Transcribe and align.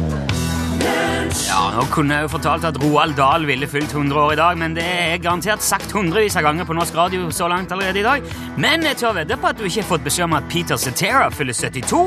Ja, 1.47 1.59
Nå 1.75 1.83
kunne 1.91 2.15
jeg 2.15 2.25
jo 2.27 2.29
fortalt 2.31 2.65
at 2.67 2.77
Roald 2.81 3.15
Dahl 3.17 3.45
ville 3.47 3.67
fylt 3.69 3.91
100 3.93 4.19
år 4.21 4.33
i 4.33 4.39
dag, 4.39 4.57
men 4.59 4.75
det 4.77 4.83
er 4.85 5.17
garantert 5.21 5.63
sagt 5.65 5.91
hundrevis 5.95 6.37
av 6.39 6.45
ganger 6.47 6.67
på 6.67 6.75
norsk 6.77 6.95
radio 6.95 7.27
så 7.35 7.49
langt 7.51 7.71
allerede 7.75 8.01
i 8.01 8.05
dag. 8.05 8.25
Men 8.57 8.85
jeg 8.87 8.99
tør 9.01 9.17
vedde 9.19 9.37
på 9.41 9.49
at 9.51 9.59
du 9.59 9.65
ikke 9.67 9.83
har 9.83 9.89
fått 9.91 10.05
beskjed 10.07 10.27
om 10.29 10.37
at 10.39 10.47
Peter 10.51 10.79
Cetera 10.81 11.27
fyller 11.33 11.57
72 11.57 12.01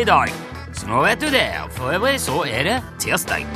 i 0.00 0.06
dag. 0.08 0.32
Så 0.72 0.88
nå 0.88 1.02
vet 1.04 1.20
du 1.20 1.28
det. 1.32 1.46
Og 1.64 1.74
For 1.76 1.94
øvrig 1.98 2.16
så 2.22 2.42
er 2.48 2.68
det 2.68 2.78
tirsdag. 3.02 3.46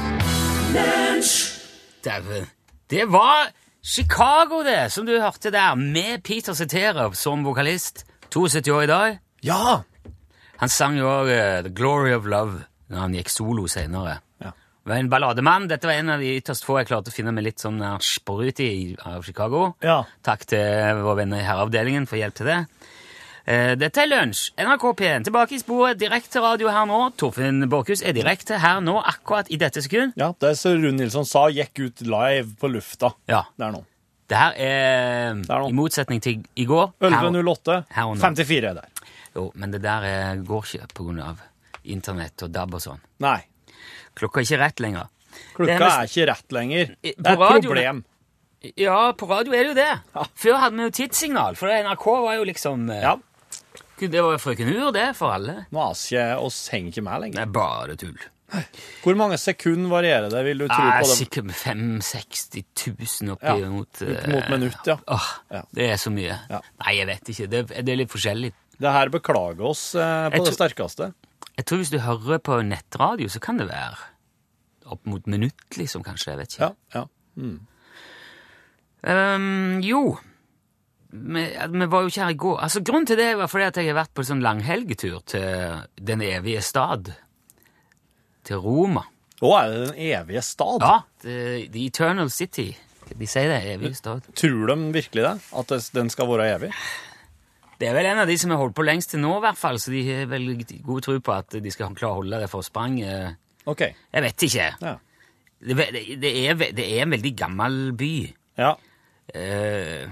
Dæven. 2.04 2.50
Det 2.90 3.07
var 3.11 3.49
Chicago, 3.86 4.63
det, 4.67 4.93
som 4.93 5.07
du 5.07 5.17
hørte 5.17 5.50
der, 5.54 5.75
med 5.75 6.22
Peter 6.27 6.54
Cetera 6.54 7.08
som 7.14 7.45
vokalist. 7.46 8.04
72 8.31 8.68
år 8.68 8.82
i 8.82 8.90
dag. 8.90 9.18
Ja! 9.46 9.81
Han 10.61 10.69
sang 10.73 10.96
jo 10.99 11.07
òg 11.11 11.29
The 11.67 11.73
Glory 11.77 12.15
of 12.17 12.27
Love 12.31 12.63
når 12.93 12.99
han 13.03 13.15
gikk 13.19 13.29
solo 13.35 13.67
senere. 13.69 14.19
Ja. 14.43 14.53
Det 14.87 14.93
var 14.93 15.01
en 15.03 15.09
ballademann. 15.11 15.67
Dette 15.69 15.89
var 15.91 15.99
en 15.99 16.13
av 16.15 16.21
de 16.23 16.37
ytterst 16.39 16.65
få 16.65 16.79
jeg 16.81 16.87
klarte 16.93 17.11
å 17.11 17.15
finne 17.15 17.32
med 17.35 17.45
litt 17.45 17.59
sånn 17.63 17.81
sprut 18.01 18.61
i 18.63 18.71
av 19.03 19.25
Chicago. 19.27 19.73
Ja. 19.82 20.05
Takk 20.27 20.46
til 20.46 21.03
våre 21.03 21.19
venner 21.25 21.43
i 21.43 21.46
Herreavdelingen 21.49 22.07
for 22.07 22.21
hjelp 22.21 22.37
til 22.39 22.46
det. 22.53 22.61
Uh, 23.46 23.75
Dette 23.79 24.03
er 24.03 24.09
Lunsj. 24.11 24.49
NRK 24.59 24.85
P1 24.99 25.27
tilbake 25.29 25.55
i 25.55 25.61
sporet. 25.63 25.99
Direkte 26.01 26.41
radio 26.43 26.71
her 26.75 26.87
nå. 26.91 27.01
Torfinn 27.18 27.67
Borchhus 27.71 28.03
er 28.03 28.15
direkte 28.17 28.59
her 28.63 28.81
nå, 28.82 28.96
akkurat 29.07 29.51
i 29.54 29.59
dette 29.61 29.82
sekund. 29.85 30.17
ja 30.18 30.32
det 30.41 30.49
er 30.54 30.57
som 30.59 30.75
Rune 30.81 30.96
Nilsson 30.99 31.27
sa, 31.27 31.45
gikk 31.54 31.79
ut 31.85 32.03
live 32.07 32.57
på 32.59 32.70
lufta 32.73 33.12
Ja. 33.31 33.45
der 33.59 33.70
nå. 33.77 33.84
Det 34.27 34.34
her 34.34 34.57
er, 34.59 35.37
er 35.47 35.69
i 35.69 35.75
motsetning 35.79 36.19
til 36.23 36.41
i 36.59 36.65
går. 36.67 36.89
11.08. 36.98 37.85
Her 37.95 38.09
og 38.11 38.17
nå. 38.17 38.23
54 38.25 38.57
er 38.73 38.75
der. 38.81 38.89
Jo, 39.37 39.51
men 39.55 39.75
det 39.75 39.83
der 39.84 40.06
eh, 40.09 40.41
går 40.48 40.65
ikke 40.65 40.87
av 41.27 41.42
internett 41.84 42.42
og 42.47 42.51
DAB 42.56 42.75
og 42.79 42.83
sånn. 42.83 43.03
Nei. 43.23 43.39
Klokka 44.17 44.41
er 44.41 44.47
ikke 44.48 44.61
rett 44.65 44.81
lenger. 44.83 45.11
Klokka 45.55 45.75
er, 45.77 45.83
er 45.84 45.97
er 46.01 46.11
ikke 46.11 46.27
rett 46.33 46.55
lenger. 46.56 46.95
Det 47.05 47.12
er 47.20 47.33
et 47.37 47.39
radio- 47.45 47.69
problem. 47.70 48.05
Ja, 48.81 49.12
på 49.12 49.29
radio 49.31 49.53
er 49.55 49.62
det 49.62 49.69
jo 49.69 49.75
det. 49.79 49.91
Ja. 50.17 50.25
Før 50.42 50.57
hadde 50.62 50.81
vi 50.81 50.87
jo 50.89 50.95
tidssignal, 50.97 51.55
for 51.61 51.69
NRK 51.70 52.07
var 52.25 52.39
jo 52.41 52.47
liksom 52.48 52.89
eh, 52.91 53.03
Ja. 53.05 53.17
Det 54.01 54.20
var 54.20 54.37
frøken 54.42 54.69
Ur, 54.75 54.91
det, 54.92 55.07
for 55.17 55.33
alle. 55.33 55.67
Nå 55.73 55.84
ikke 55.95 56.25
oss 56.45 56.57
henger 56.73 56.91
ikke 56.92 57.05
med 57.07 57.20
lenger. 57.23 57.39
Det 57.39 57.45
er 57.47 57.53
bare 57.55 57.95
tull. 57.97 58.19
Hvor 59.03 59.17
mange 59.19 59.39
sekunder 59.42 59.89
varierer 59.91 60.29
det, 60.31 60.42
vil 60.47 60.59
du 60.61 60.67
tro 60.69 60.77
Ah, 60.83 61.01
på 61.01 61.07
det? 61.09 61.17
sikkert 61.19 61.48
65 61.57 62.61
000 63.23 63.33
oppi 63.34 63.55
Ja, 63.62 63.70
mot 63.73 64.03
opp 64.03 64.29
mot 64.31 64.51
minutt, 64.53 64.77
ja. 64.87 64.98
Åh, 65.07 65.29
Ja. 65.51 65.62
Det 65.73 65.89
er 65.91 65.97
så 65.97 66.12
mye. 66.14 66.37
Ja. 66.51 66.61
Nei, 66.84 66.92
jeg 66.98 67.07
vet 67.09 67.31
ikke. 67.33 67.48
Det, 67.51 67.62
det 67.73 67.92
er 67.95 67.97
litt 68.03 68.12
forskjellig. 68.12 68.53
Det 68.81 68.93
her 68.93 69.09
beklager 69.13 69.63
oss 69.71 69.95
eh, 69.95 70.01
på 70.31 70.37
Jeg 70.37 70.43
det 70.45 70.51
tror- 70.51 70.59
sterkeste. 70.59 71.13
Jeg 71.57 71.65
tror 71.65 71.79
hvis 71.81 71.91
du 71.95 71.99
hører 72.05 72.39
på 72.45 72.59
nettradio, 72.67 73.29
så 73.33 73.41
kan 73.41 73.57
det 73.57 73.69
være 73.71 73.97
opp 74.93 75.07
mot 75.09 75.25
minutt, 75.27 75.65
liksom, 75.79 76.03
kanskje. 76.05 76.35
Jeg 76.35 76.39
vet 76.43 76.53
ikke. 76.57 76.69
Ja, 76.95 77.01
ja. 77.01 77.05
Ehm, 79.07 79.81
jo 79.85 80.17
vi, 81.17 81.43
at 81.57 81.71
vi 81.73 81.87
var 81.89 82.05
jo 82.05 82.11
ikke 82.11 82.25
her 82.25 82.35
i 82.35 82.39
går. 82.43 82.59
Altså, 82.67 82.83
Grunnen 82.85 83.07
til 83.09 83.17
det 83.21 83.31
var 83.39 83.49
fordi 83.49 83.65
at 83.71 83.77
jeg 83.81 83.89
har 83.93 83.99
vært 84.03 84.13
på 84.17 84.25
en 84.25 84.29
sånn 84.31 84.43
langhelgetur 84.45 85.21
til 85.31 85.85
Den 85.97 86.21
evige 86.27 86.61
stad. 86.67 87.13
Til 88.47 88.61
Roma. 88.63 89.07
Å, 89.41 89.51
er 89.61 89.71
det 89.73 89.81
den 89.89 90.03
evige 90.11 90.43
stad? 90.45 90.85
Ja, 90.85 90.99
the, 91.25 91.67
the 91.73 91.87
Eternal 91.89 92.31
City. 92.33 92.71
De 93.17 93.27
sier 93.31 93.49
det. 93.53 93.63
Evige 93.77 93.95
stad. 93.97 94.27
Tror 94.37 94.67
de 94.73 94.77
virkelig 94.97 95.25
det? 95.25 95.35
At 95.57 95.73
det, 95.73 95.81
den 95.95 96.11
skal 96.13 96.29
være 96.31 96.49
evig? 96.57 96.73
Det 97.81 97.89
er 97.89 97.97
vel 97.97 98.09
en 98.09 98.23
av 98.23 98.31
de 98.31 98.37
som 98.41 98.53
har 98.55 98.61
holdt 98.61 98.77
på 98.77 98.85
lengst 98.87 99.13
til 99.13 99.21
nå, 99.21 99.35
i 99.37 99.45
hvert 99.45 99.61
fall, 99.61 99.81
så 99.83 99.92
de 99.92 100.03
har 100.09 100.29
vel 100.31 100.53
god 100.85 101.05
tro 101.05 101.17
på 101.20 101.35
at 101.35 101.59
de 101.63 101.73
skal 101.75 101.97
klare 101.97 102.14
å 102.14 102.20
holde 102.23 102.41
det 102.41 102.51
forspranget. 102.53 103.41
OK. 103.69 103.83
Jeg 103.87 104.25
vet 104.25 104.47
ikke. 104.48 104.69
Ja. 104.81 104.95
Det, 105.57 105.77
det, 105.77 106.05
det, 106.23 106.31
er, 106.47 106.61
det 106.77 106.85
er 106.85 107.03
en 107.05 107.17
veldig 107.17 107.35
gammel 107.39 107.81
by. 107.98 108.15
ja. 108.63 108.77
Uh, 109.35 110.07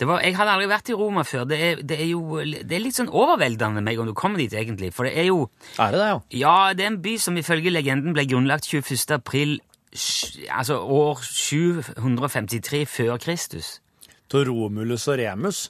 det 0.00 0.08
var, 0.08 0.24
jeg 0.24 0.34
hadde 0.34 0.54
aldri 0.56 0.66
vært 0.66 0.88
i 0.90 0.94
Roma 0.98 1.22
før. 1.22 1.44
Det 1.46 1.58
er, 1.62 1.82
det 1.86 1.98
er 2.02 2.08
jo 2.08 2.40
det 2.42 2.74
er 2.74 2.82
litt 2.82 2.96
sånn 2.96 3.12
overveldende 3.14 3.82
meg 3.84 4.00
om 4.02 4.08
du 4.10 4.14
kommer 4.18 4.42
dit, 4.42 4.52
egentlig. 4.58 4.90
For 4.94 5.06
det 5.06 5.14
er 5.22 5.28
jo 5.28 5.44
Er 5.78 5.94
det 5.94 6.00
det, 6.00 6.08
ja? 6.08 6.16
Ja, 6.40 6.54
det 6.74 6.82
er 6.82 6.90
en 6.90 6.98
by 7.04 7.12
som 7.22 7.38
ifølge 7.38 7.70
legenden 7.70 8.16
ble 8.16 8.24
grunnlagt 8.26 8.66
21. 8.66 9.14
april 9.14 9.54
altså 10.50 10.80
år 10.82 11.22
753 11.22 12.82
før 12.90 13.16
Kristus. 13.22 13.78
Til 14.30 14.50
Romulus 14.50 15.06
og 15.06 15.20
Remus? 15.22 15.68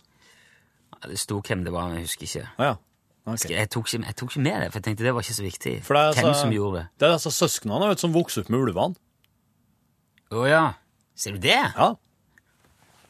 Det 1.09 1.19
sto 1.19 1.41
hvem 1.41 1.65
det 1.65 1.73
var, 1.73 1.89
men 1.89 2.01
jeg 2.01 2.09
husker 2.09 2.27
ikke. 2.29 2.49
Ah, 2.59 2.67
ja. 2.67 2.75
Okay. 3.25 3.55
Jeg 3.57 3.71
tok, 3.73 3.89
ikke. 3.89 4.05
jeg 4.07 4.17
tok 4.21 4.31
ikke 4.35 4.43
med 4.45 4.61
det, 4.61 4.69
for 4.73 4.79
jeg 4.79 4.85
tenkte 4.85 5.05
det 5.07 5.15
var 5.17 5.25
ikke 5.25 5.35
så 5.39 5.45
viktig. 5.45 5.75
For 5.85 5.97
det 5.97 6.03
er 6.03 6.13
hvem 6.21 6.29
altså- 6.29 6.41
som 6.41 6.51
gjorde 6.53 6.79
det. 6.79 6.87
Det 7.01 7.09
er 7.09 7.13
altså 7.13 7.31
søsknene 7.33 7.89
vet, 7.89 8.01
som 8.01 8.13
vokser 8.13 8.43
opp 8.45 8.51
med 8.51 8.61
ulvene. 8.61 8.97
Å 10.35 10.49
ja. 10.49 10.65
Ser 11.17 11.33
du 11.33 11.39
det? 11.39 11.57
Ja. 11.77 11.95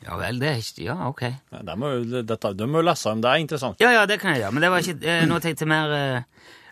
Ja 0.04 0.18
vel, 0.20 0.38
det 0.38 0.48
er 0.50 0.60
ikke 0.60 0.84
Ja, 0.84 1.08
ok. 1.08 1.22
Ja, 1.22 1.58
Det 1.64 2.26
dette, 2.28 2.66
må 2.66 2.82
jo 2.82 2.84
lese 2.84 3.10
om, 3.10 3.22
det 3.22 3.30
er 3.30 3.40
interessant. 3.40 3.80
Ja, 3.80 3.90
ja, 3.90 4.04
det 4.06 4.20
kan 4.20 4.34
jeg 4.34 4.42
gjøre, 4.42 4.52
men 4.52 4.62
det 4.62 4.70
var 4.70 4.78
ikke 4.84 5.08
eh, 5.08 5.24
Nå 5.26 5.38
tenkte 5.40 5.64
jeg 5.64 5.68
mer 5.68 5.94
eh, 5.96 6.22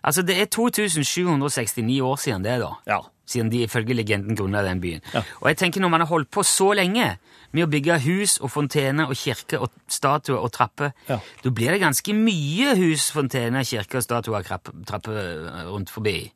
Altså, 0.05 0.23
det 0.27 0.37
er 0.43 0.47
2769 0.51 2.01
år 2.03 2.17
siden 2.19 2.43
det, 2.43 2.59
da. 2.61 2.73
Ja. 2.87 2.99
Siden 3.33 3.49
de 3.53 3.63
ifølge 3.65 3.97
legenden 3.97 4.37
grunnla 4.37 4.61
den 4.67 4.81
byen. 4.83 5.01
Ja. 5.15 5.23
Og 5.41 5.49
jeg 5.53 5.59
tenker 5.63 5.81
når 5.81 5.93
man 5.95 6.05
har 6.05 6.11
holdt 6.13 6.31
på 6.35 6.45
så 6.45 6.71
lenge 6.77 7.15
med 7.53 7.65
å 7.67 7.71
bygge 7.73 7.99
hus 8.07 8.39
og 8.41 8.51
fontener 8.53 9.09
og 9.13 9.17
kirke 9.17 9.59
og 9.61 9.73
statuer 9.93 10.39
og 10.41 10.53
trapper, 10.53 10.93
Ja. 11.09 11.19
da 11.43 11.51
blir 11.51 11.73
det 11.75 11.81
ganske 11.83 12.15
mye 12.17 12.75
hus, 12.81 13.11
fontener, 13.13 13.65
kirke 13.69 13.99
og 14.01 14.05
statuer 14.07 14.41
og 14.41 14.47
trapper 14.89 15.17
eh, 15.17 15.65
rundt 15.69 15.91
forbi. 15.93 16.31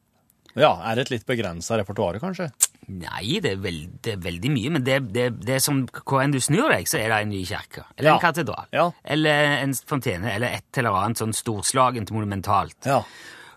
ja. 0.56 0.72
Er 0.88 0.94
det 0.96 1.06
et 1.06 1.10
litt 1.18 1.26
begrensa 1.28 1.76
repertoar, 1.80 2.18
kanskje? 2.22 2.50
Nei, 2.88 3.40
det 3.42 3.50
er, 3.56 3.56
veld, 3.58 3.96
det 4.04 4.12
er 4.14 4.20
veldig 4.22 4.50
mye, 4.54 4.70
men 4.76 4.84
det, 4.86 5.00
det, 5.12 5.24
det 5.42 5.56
er 5.56 5.62
som 5.64 5.80
hvor 6.06 6.20
enn 6.22 6.30
du 6.30 6.38
snur 6.38 6.68
deg, 6.70 6.86
så 6.86 7.00
er 7.00 7.08
det 7.10 7.16
en 7.24 7.32
ny 7.34 7.40
kirke. 7.48 7.82
Eller 7.98 8.12
Ja. 8.12 8.14
en 8.14 8.22
katedral. 8.22 8.68
Ja. 8.72 8.84
Eller 9.04 9.56
en 9.64 9.74
fontene, 9.74 10.30
eller 10.36 10.54
et 10.60 10.78
eller 10.78 10.94
annet 11.00 11.18
sånn 11.18 11.34
storslagent 11.34 12.12
monumentalt. 12.14 12.76
Ja. 12.86 13.00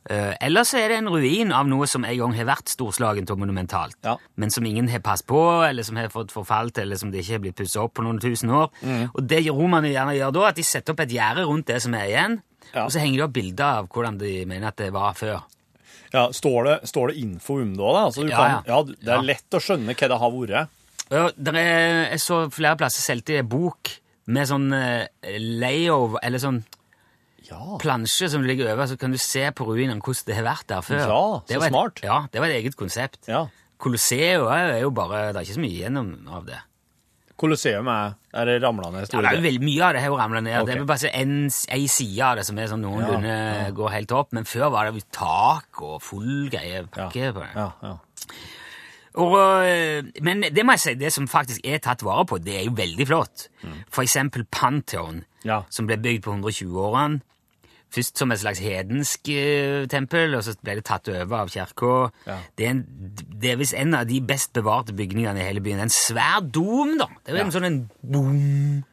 Eh, 0.10 0.34
eller 0.42 0.64
så 0.64 0.78
er 0.80 0.88
det 0.94 0.98
en 1.02 1.10
ruin 1.12 1.52
av 1.52 1.68
noe 1.68 1.86
som 1.88 2.06
en 2.08 2.18
gang 2.18 2.34
har 2.38 2.46
vært 2.48 2.72
storslagent 2.72 3.30
og 3.34 3.40
monumentalt, 3.42 3.98
Ja. 4.04 4.16
men 4.38 4.50
som 4.50 4.66
ingen 4.66 4.88
har 4.90 5.00
passet 5.00 5.28
på, 5.28 5.42
eller 5.68 5.84
som 5.84 5.96
har 6.00 6.08
fått 6.10 6.32
forfalt, 6.32 6.78
eller 6.80 6.96
som 6.96 7.12
det 7.12 7.20
ikke 7.26 7.34
har 7.36 7.40
blitt 7.44 7.56
pusset 7.60 7.82
opp 7.84 7.94
på 7.96 8.04
noen 8.04 8.20
tusen 8.20 8.50
år. 8.50 8.70
Mm. 8.82 9.10
Og 9.14 9.28
det 9.28 9.44
romerne 9.50 9.92
gjerne 9.92 10.16
gjør 10.18 10.32
da, 10.34 10.48
at 10.48 10.56
de 10.56 10.64
setter 10.64 10.94
opp 10.94 11.00
et 11.02 11.10
gjerde 11.10 11.46
rundt 11.46 11.66
det 11.68 11.82
som 11.82 11.94
er 11.94 12.06
igjen, 12.08 12.42
Ja. 12.74 12.86
og 12.86 12.92
så 12.92 13.00
henger 13.00 13.18
de 13.18 13.24
opp 13.24 13.34
bilder 13.34 13.66
av 13.80 13.88
hvordan 13.90 14.18
de 14.18 14.46
mener 14.46 14.68
at 14.68 14.78
det 14.78 14.92
var 14.94 15.14
før. 15.14 15.42
ja 16.14 16.28
står, 16.32 16.64
det, 16.66 16.90
står 16.90 17.08
det 17.10 17.18
info 17.18 17.60
om 17.62 17.76
det 17.76 17.84
òg? 17.86 18.06
Altså, 18.08 18.22
du 18.24 18.30
Ja, 18.32 18.38
kan, 18.38 18.64
ja. 18.66 18.84
det 18.84 19.08
er 19.14 19.22
lett 19.22 19.50
å 19.52 19.60
skjønne 19.62 19.94
hva 19.94 20.08
det 20.08 20.18
har 20.20 20.32
vært. 20.32 20.68
Ja, 21.12 21.30
der 21.38 21.56
er, 21.56 22.10
jeg 22.12 22.20
så 22.20 22.50
flere 22.52 22.78
plasser 22.78 23.02
solgte 23.02 23.38
en 23.40 23.48
bok 23.48 23.90
med 24.28 24.48
sånn 24.48 24.72
eh, 24.74 25.08
layover, 25.40 26.20
eller 26.24 26.38
sånn 26.40 26.64
Ja. 27.50 27.78
plansje 27.82 28.30
som 28.30 28.44
ligger 28.46 28.72
over, 28.74 28.86
så 28.92 28.98
kan 29.00 29.12
du 29.12 29.18
se 29.18 29.48
på 29.52 29.66
ruinene 29.66 30.00
hvordan 30.02 30.26
det 30.28 30.36
har 30.38 30.44
vært 30.46 30.68
der 30.70 30.82
før. 30.86 31.00
Ja, 31.02 31.22
Det 31.48 31.58
så 31.58 31.64
et, 31.66 31.72
smart. 31.74 32.02
Ja, 32.04 32.18
det 32.32 32.42
var 32.42 32.48
et 32.54 32.60
eget 32.64 32.76
konsept. 32.78 33.24
ja. 33.28 33.48
Colosseum 33.80 34.48
er 34.52 34.82
jo 34.82 34.90
bare, 34.92 35.30
det 35.32 35.38
er 35.40 35.46
ikke 35.48 35.54
så 35.56 35.62
mye 35.64 35.72
igjennom 35.72 36.08
av 36.36 36.46
det. 36.46 36.58
Colosseum 37.40 37.88
er, 37.88 38.16
er 38.36 38.46
det 38.50 38.58
ramla 38.62 38.90
ned 38.92 39.06
Ja, 39.14 39.22
det 39.24 39.38
er 39.38 39.42
veldig 39.46 39.62
mye 39.64 39.84
av 39.88 39.94
det 39.96 40.02
har 40.04 40.12
jo 40.12 40.18
ramla 40.20 40.42
ned. 40.44 40.58
Okay. 40.62 40.74
Det 40.76 40.82
er 40.82 40.90
bare 40.90 41.12
en, 41.16 41.32
en 41.48 41.86
side 41.88 42.20
av 42.28 42.36
det 42.36 42.44
som 42.50 42.60
er 42.60 42.68
sånn 42.68 42.82
noenlunde 42.84 43.38
går 43.78 43.94
helt 43.96 44.12
opp, 44.12 44.34
men 44.36 44.44
før 44.44 44.68
var 44.74 44.90
det 44.92 45.00
jo 45.00 45.06
tak 45.16 45.80
og 45.88 46.02
full 46.04 46.50
greie 46.52 46.84
pakke 46.92 47.32
på 47.32 47.40
det. 47.46 47.54
Ja, 47.56 47.70
ja. 47.88 47.94
Og, 49.20 49.34
øh, 49.40 50.12
men 50.28 50.44
det 50.54 50.64
må 50.68 50.76
jeg 50.76 50.84
si, 50.84 50.94
det 51.00 51.14
som 51.16 51.28
faktisk 51.28 51.64
er 51.64 51.80
tatt 51.84 52.04
vare 52.06 52.26
på, 52.30 52.38
det 52.44 52.60
er 52.60 52.68
jo 52.68 52.76
veldig 52.78 53.08
flott. 53.10 53.48
For 53.90 54.04
eksempel 54.04 54.44
Pantheon, 54.52 55.24
Ja. 55.48 55.62
som 55.72 55.88
ble 55.88 55.96
bygd 55.98 56.24
på 56.28 56.36
120-årene. 56.36 57.22
Først 57.92 58.18
som 58.22 58.32
et 58.32 58.40
slags 58.40 58.60
hedensk 58.62 59.30
øh, 59.34 59.88
tempel, 59.90 60.36
og 60.38 60.44
så 60.46 60.54
ble 60.62 60.76
det 60.78 60.86
tatt 60.86 61.08
over 61.10 61.40
av 61.40 61.50
kirka. 61.50 62.12
Ja. 62.28 62.36
Det 62.58 62.66
er, 62.68 62.70
en, 62.76 62.84
det 63.42 63.52
er 63.52 63.58
visst 63.58 63.74
en 63.74 63.96
av 63.98 64.06
de 64.06 64.20
best 64.22 64.54
bevarte 64.54 64.94
bygningene 64.94 65.42
i 65.42 65.48
hele 65.48 65.62
byen. 65.66 65.80
En 65.82 65.90
svær 65.90 66.40
dom, 66.54 66.98
da. 67.00 67.08
Det 67.26 67.34
er 67.34 67.38
Ja. 67.40 67.46
en 67.48 67.52
sånn 67.56 67.66
en 67.66 67.80
boom. 68.04 68.84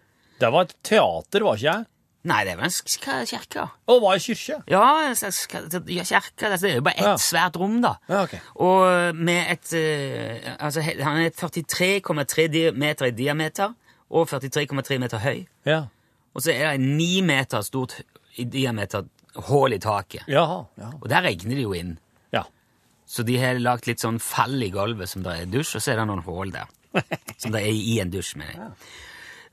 Det 0.40 0.48
var 0.52 0.62
et 0.64 0.74
teater, 0.82 1.44
var 1.44 1.56
ikke 1.60 1.68
jeg? 1.74 1.84
Nei, 2.26 2.40
det 2.44 2.52
er 2.52 2.56
vel 2.56 2.64
en 2.66 2.72
sk- 2.74 2.88
sk- 2.90 3.26
kirke. 3.30 3.68
Og 3.86 4.00
var 4.02 4.16
i 4.16 4.18
kirke. 4.18 4.56
Ja, 4.72 4.82
en 5.10 5.14
slags 5.14 5.46
ka- 5.46 5.60
ja, 5.86 6.02
kirke. 6.02 6.48
altså, 6.48 6.66
Det 6.66 6.72
er 6.72 6.74
jo 6.80 6.82
bare 6.88 6.98
ett 6.98 7.04
Ja. 7.06 7.16
svært 7.16 7.56
rom, 7.60 7.80
da. 7.82 7.92
Ja, 8.08 8.22
ok. 8.22 8.34
Og 8.56 9.14
med 9.14 9.44
et 9.52 9.72
eh, 9.76 10.56
Altså, 10.58 10.80
he- 10.80 11.02
han 11.02 11.18
er 11.22 11.30
43,3 11.30 12.48
di- 12.48 12.70
meter 12.72 13.06
i 13.06 13.10
diameter 13.10 13.74
og 14.10 14.28
43,3 14.28 14.98
meter 14.98 15.18
høy. 15.18 15.46
Ja. 15.66 15.84
Og 16.34 16.42
så 16.42 16.50
er 16.52 16.72
det 16.72 16.80
en 16.80 16.96
9 16.96 17.20
meter 17.22 17.60
stort 17.62 18.02
i 18.38 18.44
diameter 18.44 19.06
hull 19.48 19.72
i 19.72 19.78
taket. 19.82 20.24
Jaha. 20.28 20.62
Ja. 20.80 20.90
Og 21.00 21.08
der 21.12 21.22
regner 21.28 21.54
det 21.58 21.62
jo 21.66 21.72
inn. 21.76 21.98
ja. 22.32 22.44
Så 23.06 23.22
de 23.22 23.36
har 23.38 23.54
lagt 23.62 23.86
litt 23.86 24.00
sånn 24.02 24.16
fall 24.18 24.56
i 24.66 24.70
gulvet 24.74 25.08
som 25.08 25.22
det 25.22 25.34
er 25.40 25.46
dusj, 25.46 25.76
og 25.78 25.82
så 25.84 25.92
er 25.92 26.00
det 26.00 26.06
noen 26.08 26.24
hull 26.26 26.50
der. 26.50 26.66
Som 27.38 27.52
det 27.52 27.60
er 27.62 27.70
i 27.76 27.98
en 28.02 28.10
dusj, 28.10 28.32
mener 28.40 28.56
jeg. 28.56 28.72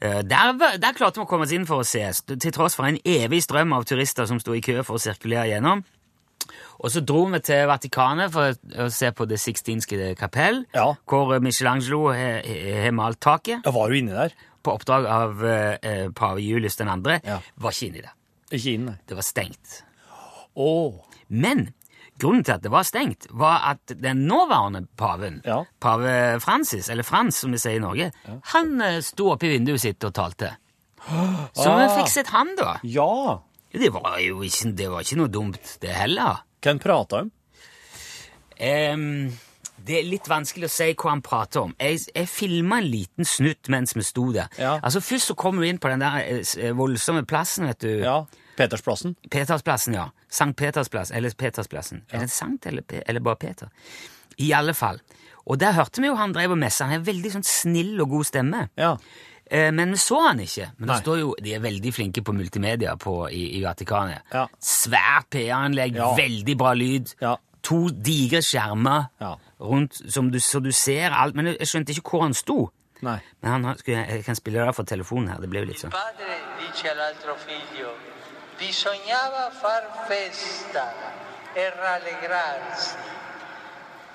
Eh, 0.01 0.21
Der, 0.23 0.53
der 0.81 0.95
klarte 0.97 1.19
vi 1.19 1.25
å 1.25 1.27
komme 1.29 1.45
oss 1.45 1.51
inn 1.53 1.67
for 1.69 1.83
å 1.83 1.85
se, 1.85 2.01
til 2.33 2.51
tross 2.55 2.73
for 2.79 2.87
en 2.87 2.97
evig 3.05 3.43
strøm 3.45 3.75
av 3.77 3.83
turister 3.85 4.25
som 4.25 4.39
sto 4.41 4.55
i 4.57 4.61
kø 4.63 4.79
for 4.87 4.95
å 4.97 5.03
sirkulere 5.03 5.51
gjennom. 5.51 5.83
Og 6.81 6.89
så 6.91 7.03
dro 7.05 7.25
vi 7.29 7.39
til 7.45 7.67
Vatikanet 7.69 8.31
for 8.33 8.55
å 8.83 8.89
se 8.91 9.11
på 9.15 9.27
Det 9.29 9.37
sixtinske 9.39 10.15
kapell, 10.19 10.63
Ja. 10.73 10.95
hvor 11.05 11.37
Michelangelo 11.39 12.07
har 12.11 12.91
malt 12.91 13.19
taket 13.21 13.61
Ja, 13.65 13.71
var 13.71 13.89
du 13.93 13.95
inne 13.99 14.13
der? 14.17 14.33
på 14.63 14.73
oppdrag 14.79 15.05
av 15.05 15.45
eh, 15.45 16.09
pave 16.15 16.39
Julius 16.41 16.75
2. 16.79 17.19
Ja. 17.23 17.37
Var 17.59 17.71
ikke 17.71 17.87
inni 17.91 18.01
det. 18.01 18.11
Ikke 18.53 18.73
inne. 18.77 18.97
Det 19.09 19.17
var 19.17 19.25
stengt. 19.25 19.79
Oh. 20.55 20.99
Men 21.33 21.71
grunnen 22.21 22.43
til 22.45 22.53
at 22.53 22.61
det 22.63 22.71
var 22.71 22.85
stengt, 22.85 23.25
var 23.33 23.63
at 23.71 23.93
den 23.99 24.25
nåværende 24.29 24.85
paven, 24.97 25.41
Ja. 25.45 25.63
pave 25.81 26.39
Francis, 26.39 26.89
eller 26.93 27.03
Frans 27.03 27.35
som 27.41 27.51
vi 27.51 27.57
sier 27.57 27.79
i 27.79 27.83
Norge, 27.83 28.11
han 28.53 28.75
eh, 28.81 28.99
sto 29.01 29.31
oppe 29.33 29.47
i 29.49 29.55
vinduet 29.57 29.81
sitt 29.81 30.03
og 30.05 30.13
talte. 30.13 30.51
Så 31.57 31.65
vi 31.73 31.87
Ah. 31.87 31.95
fikk 31.97 32.07
sett 32.13 32.29
han, 32.31 32.53
da. 32.55 32.75
Ja. 32.83 33.39
Det 33.73 33.89
var 33.93 34.19
jo 34.21 34.43
ikke, 34.45 34.71
det 34.77 34.89
var 34.91 35.01
ikke 35.01 35.17
noe 35.17 35.27
dumt, 35.33 35.77
det 35.81 35.89
heller. 35.89 36.43
Hvem 36.61 36.79
prata 36.79 37.23
om? 37.25 37.31
Um, 38.61 39.31
det 39.83 39.97
er 39.99 40.05
litt 40.07 40.27
vanskelig 40.29 40.69
å 40.69 40.71
si 40.71 40.91
hva 40.93 41.09
han 41.09 41.23
prater 41.25 41.63
om. 41.65 41.73
Jeg, 41.81 42.03
jeg 42.13 42.29
filma 42.29 42.77
en 42.79 42.87
liten 42.87 43.25
snutt 43.27 43.67
mens 43.73 43.95
vi 43.97 44.05
sto 44.05 44.27
der. 44.31 44.47
Ja. 44.61 44.77
Altså 44.79 45.01
Først 45.03 45.31
så 45.31 45.35
kom 45.35 45.57
du 45.59 45.65
inn 45.67 45.79
på 45.81 45.89
den 45.91 45.99
der 46.05 46.21
eh, 46.21 46.69
voldsomme 46.77 47.25
plassen, 47.27 47.65
vet 47.67 47.81
du. 47.83 47.89
Ja. 48.05 48.21
Petersplassen? 48.57 49.15
Petersplassen, 49.31 49.93
ja. 49.97 50.07
Sankt 50.29 50.57
Petersplass, 50.57 51.11
eller 51.11 51.33
Petersplassen. 51.37 52.03
Er 52.11 52.19
det 52.25 52.29
Sankt 52.31 52.65
eller, 52.69 52.83
eller 53.07 53.19
bare 53.25 53.35
Peter? 53.41 53.69
I 54.37 54.51
alle 54.53 54.73
fall. 54.73 54.99
Og 55.45 55.59
der 55.59 55.73
hørte 55.75 56.01
vi 56.01 56.07
jo 56.07 56.15
han 56.15 56.33
drev 56.33 56.51
og 56.55 56.57
messa. 56.61 56.85
Han 56.87 56.99
har 56.99 57.05
veldig 57.05 57.31
sånn 57.35 57.43
snill 57.47 57.97
og 58.01 58.09
god 58.13 58.25
stemme. 58.29 58.67
Ja. 58.79 58.93
Eh, 59.45 59.71
men 59.75 59.91
vi 59.91 59.97
så 59.99 60.21
han 60.29 60.39
ikke. 60.39 60.69
Men 60.77 60.87
det 60.87 60.93
Nei. 60.95 61.01
står 61.03 61.19
jo, 61.19 61.33
de 61.43 61.53
er 61.53 61.59
veldig 61.65 61.91
flinke 61.93 62.23
på 62.23 62.33
multimedia 62.33 62.93
på, 62.97 63.15
i, 63.29 63.41
i 63.57 63.63
Vatikanet. 63.65 64.21
Ja. 64.33 64.45
Svært 64.63 65.27
PA-anlegg, 65.35 65.97
Ja. 65.99 66.13
veldig 66.15 66.55
bra 66.57 66.71
lyd. 66.73 67.11
Ja. 67.21 67.35
To 67.63 67.89
digre 67.89 68.41
skjermer 68.43 69.09
Ja. 69.21 69.35
rundt, 69.59 69.99
som 70.11 70.31
du, 70.31 70.39
så 70.39 70.61
du 70.63 70.71
ser 70.71 71.11
alt. 71.11 71.35
Men 71.35 71.45
jeg, 71.51 71.57
jeg 71.59 71.67
skjønte 71.73 71.91
ikke 71.97 72.09
hvor 72.09 72.21
han 72.23 72.33
sto. 72.33 72.69
Nei. 73.03 73.19
Men 73.43 73.51
han, 73.67 73.77
skulle, 73.77 74.05
jeg 74.07 74.23
kan 74.25 74.35
spille 74.39 74.63
det 74.65 74.75
for 74.75 74.83
telefonen 74.87 75.27
her. 75.33 75.41
Det 75.43 75.49
ble 75.51 75.59
jo 75.59 75.65
litt 75.73 75.79
sånn. 75.83 75.91
Bisognava 78.59 79.49
far 79.61 79.83
festa 80.07 80.85
e 81.53 81.69
rallegrarsi, 81.69 82.95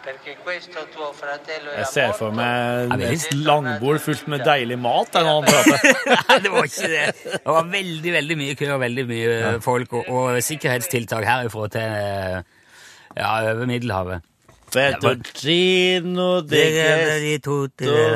perché 0.03 0.37
questo 0.43 0.87
tuo 0.95 1.13
fratello 1.13 1.71
era 1.71 1.81
Jeg 1.81 1.87
ser 1.93 2.13
for 2.19 2.31
meg 2.35 2.93
Ja, 2.95 3.11
et 3.13 3.35
langbord 3.35 4.01
fullt 4.03 4.27
med 4.31 4.45
deilig 4.47 4.79
mat 4.79 5.13
der 5.13 5.27
når 5.27 5.35
han 5.37 5.51
prater. 5.51 6.01
Nei, 6.29 6.39
det 6.45 6.53
var 6.55 6.71
ikke 6.71 6.91
det. 6.95 7.05
Det 7.35 7.53
var 7.59 7.69
veldig 7.75 8.15
veldig 8.19 8.39
mye 8.43 8.57
kø 8.59 8.73
og 8.77 8.81
veldig 8.81 9.05
mye 9.11 9.53
folk, 9.65 9.93
og, 9.93 10.09
og 10.09 10.43
sikkerhetstiltak 10.43 11.27
herifra 11.29 11.69
til 11.75 12.01
eh, 12.01 12.41
ja, 13.19 13.31
over 13.53 13.67
Middelhavet. 13.67 14.27
Fettuccino 14.69 16.43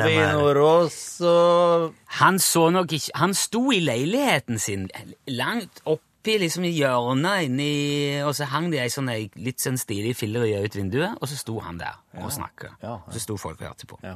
vino 0.05 0.53
rosso 0.53 1.93
Han 2.19 2.37
så 2.39 2.67
nok 2.69 2.91
ikke 2.93 3.15
Han 3.17 3.33
sto 3.33 3.71
i 3.73 3.79
leiligheten 3.81 4.59
sin, 4.61 4.85
langt 5.27 5.81
oppi 6.23 6.37
liksom 6.39 6.63
i 6.63 6.71
hjørnet 6.71 7.49
inni 7.49 8.23
Og 8.23 8.31
så 8.35 8.47
hang 8.47 8.69
det 8.71 8.79
ei 8.79 8.91
sånn 8.91 9.11
litt 9.35 9.59
sånn 9.59 9.77
stilig 9.77 10.15
fillerøye 10.15 10.63
ut 10.63 10.75
vinduet, 10.77 11.17
og 11.19 11.27
så 11.27 11.35
sto 11.35 11.59
han 11.59 11.77
der 11.77 11.99
og 12.13 12.31
snakka. 12.31 12.75
Ja, 12.81 12.93
ja. 12.93 13.11
Så 13.11 13.19
sto 13.23 13.35
folk 13.41 13.59
og 13.59 13.71
hørte 13.71 13.87
på. 13.89 13.97
Ja. 14.05 14.13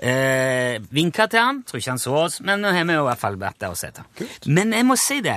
Eh, 0.00 0.80
Vinka 0.90 1.28
til 1.30 1.42
han, 1.44 1.62
tror 1.68 1.78
ikke 1.78 1.92
han 1.92 2.00
så 2.00 2.14
oss, 2.16 2.40
men 2.40 2.62
nå 2.64 2.72
har 2.72 2.86
vi 2.88 2.96
jo 2.96 3.04
i 3.04 3.08
hvert 3.10 3.20
fall 3.20 3.36
vært 3.38 3.60
der 3.60 3.74
og 3.74 3.78
sett 3.78 4.00
han. 4.00 4.08
Men 4.48 4.72
jeg 4.72 4.86
må 4.88 4.96
si 4.98 5.20
det, 5.22 5.36